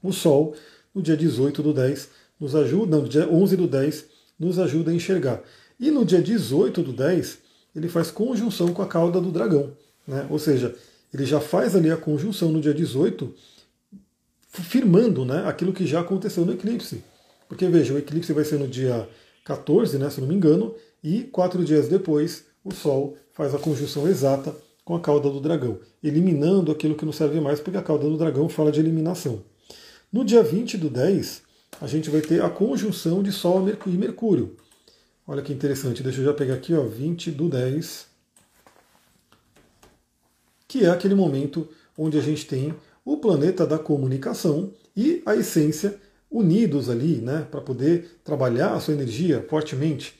[0.00, 0.54] O Sol,
[0.94, 2.08] no dia 18 do 10,
[2.38, 4.04] nos ajuda, no dia 11 do 10,
[4.38, 5.42] nos ajuda a enxergar.
[5.80, 7.38] E no dia 18 do 10,
[7.74, 9.72] ele faz conjunção com a cauda do dragão.
[10.06, 10.24] Né?
[10.30, 10.72] Ou seja,
[11.12, 13.34] ele já faz ali a conjunção no dia 18,
[14.62, 17.02] firmando né, aquilo que já aconteceu no eclipse.
[17.48, 19.08] Porque veja, o eclipse vai ser no dia
[19.44, 24.08] 14, né, se não me engano, e quatro dias depois o Sol faz a conjunção
[24.08, 24.54] exata
[24.84, 28.16] com a cauda do dragão, eliminando aquilo que não serve mais, porque a cauda do
[28.16, 29.42] dragão fala de eliminação.
[30.12, 31.42] No dia 20 do 10,
[31.80, 34.56] a gente vai ter a conjunção de Sol e Mercúrio.
[35.26, 38.06] Olha que interessante, deixa eu já pegar aqui, ó, 20 do 10,
[40.68, 42.74] que é aquele momento onde a gente tem
[43.06, 45.94] o planeta da comunicação e a essência
[46.28, 50.14] unidos ali, né, para poder trabalhar a sua energia fortemente.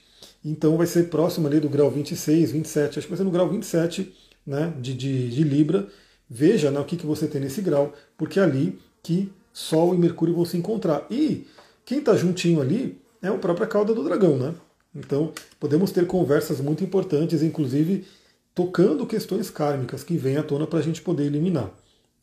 [0.45, 3.49] Então vai ser próximo ali do grau 26, 27, acho que vai ser no grau
[3.49, 4.14] 27
[4.47, 5.89] né, de, de, de Libra.
[6.30, 9.99] Veja né, o que, que você tem nesse grau, porque é ali que Sol e
[9.99, 11.07] Mercúrio vão se encontrar.
[11.11, 11.49] E
[11.84, 14.55] quem está juntinho ali é a própria cauda do dragão, né?
[14.95, 18.07] Então podemos ter conversas muito importantes, inclusive
[18.55, 21.70] tocando questões kármicas que vêm à tona para a gente poder eliminar.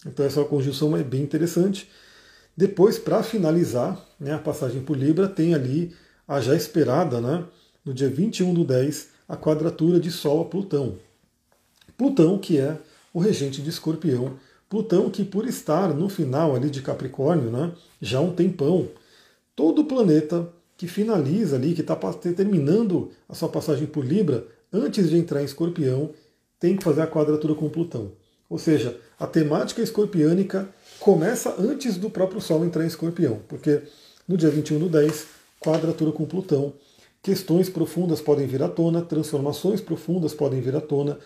[0.06, 1.90] Então essa conjunção é bem interessante.
[2.56, 5.94] Depois, para finalizar né, a passagem por Libra, tem ali
[6.28, 7.44] a já esperada, né,
[7.84, 10.98] no dia 21 do 10, a quadratura de Sol a Plutão.
[11.98, 12.78] Plutão, que é
[13.14, 14.38] o regente de Escorpião.
[14.70, 18.90] Plutão, que por estar no final ali de Capricórnio, né, já há um tempão,
[19.56, 20.48] todo planeta
[20.78, 21.96] que finaliza ali, que está
[22.36, 26.12] terminando a sua passagem por Libra, antes de entrar em Escorpião,
[26.60, 28.12] tem que fazer a quadratura com Plutão.
[28.54, 33.82] Ou seja, a temática escorpiânica começa antes do próprio Sol entrar em Escorpião, porque
[34.28, 35.26] no dia 21 do 10,
[35.60, 36.72] quadratura com Plutão,
[37.24, 41.18] questões profundas podem vir à tona, transformações profundas podem vir à tona.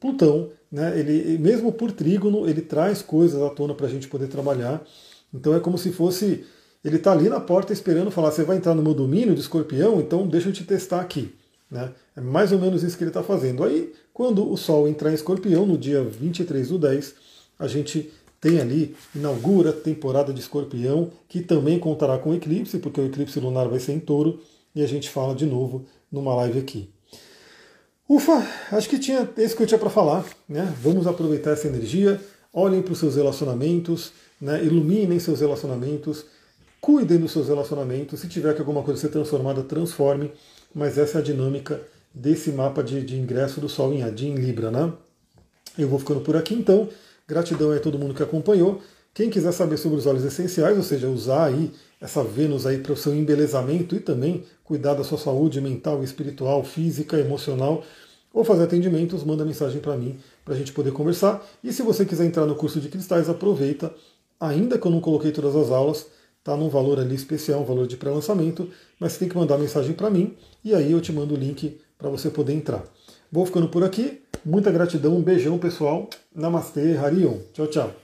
[0.00, 4.26] Plutão, né, ele, mesmo por trígono, ele traz coisas à tona para a gente poder
[4.26, 4.84] trabalhar.
[5.32, 6.44] Então é como se fosse.
[6.84, 10.00] Ele está ali na porta esperando falar: você vai entrar no meu domínio de escorpião,
[10.00, 11.32] então deixa eu te testar aqui.
[11.72, 11.90] Né?
[12.14, 13.64] É mais ou menos isso que ele está fazendo.
[13.64, 17.14] Aí, quando o Sol entrar em escorpião, no dia 23 do 10,
[17.58, 23.00] a gente tem ali, inaugura a temporada de escorpião, que também contará com eclipse, porque
[23.00, 24.38] o eclipse lunar vai ser em touro,
[24.74, 26.90] e a gente fala de novo numa live aqui.
[28.06, 30.26] Ufa, acho que tinha esse que eu tinha para falar.
[30.46, 30.74] Né?
[30.82, 32.20] Vamos aproveitar essa energia,
[32.52, 34.62] olhem para os seus relacionamentos, né?
[34.62, 36.26] iluminem seus relacionamentos,
[36.82, 38.20] cuidem dos seus relacionamentos.
[38.20, 40.30] Se tiver que alguma coisa ser transformada, transforme
[40.74, 41.80] mas essa é a dinâmica
[42.14, 44.92] desse mapa de, de ingresso do Sol em, em Libra, né?
[45.78, 46.88] Eu vou ficando por aqui então.
[47.26, 48.80] Gratidão a todo mundo que acompanhou.
[49.14, 51.70] Quem quiser saber sobre os óleos essenciais, ou seja, usar aí
[52.00, 56.64] essa Vênus aí para o seu embelezamento e também cuidar da sua saúde mental, espiritual,
[56.64, 57.84] física, emocional,
[58.32, 61.46] ou fazer atendimentos, manda mensagem para mim para a gente poder conversar.
[61.62, 63.94] E se você quiser entrar no curso de cristais, aproveita.
[64.40, 66.06] Ainda que eu não coloquei todas as aulas,
[66.42, 68.68] está num valor ali especial, um valor de pré-lançamento,
[68.98, 70.34] mas tem que mandar mensagem para mim
[70.64, 72.84] e aí eu te mando o link para você poder entrar.
[73.30, 74.20] Vou ficando por aqui.
[74.44, 76.10] Muita gratidão, um beijão pessoal.
[76.34, 77.38] Namastê, Harion.
[77.54, 78.01] Tchau, tchau.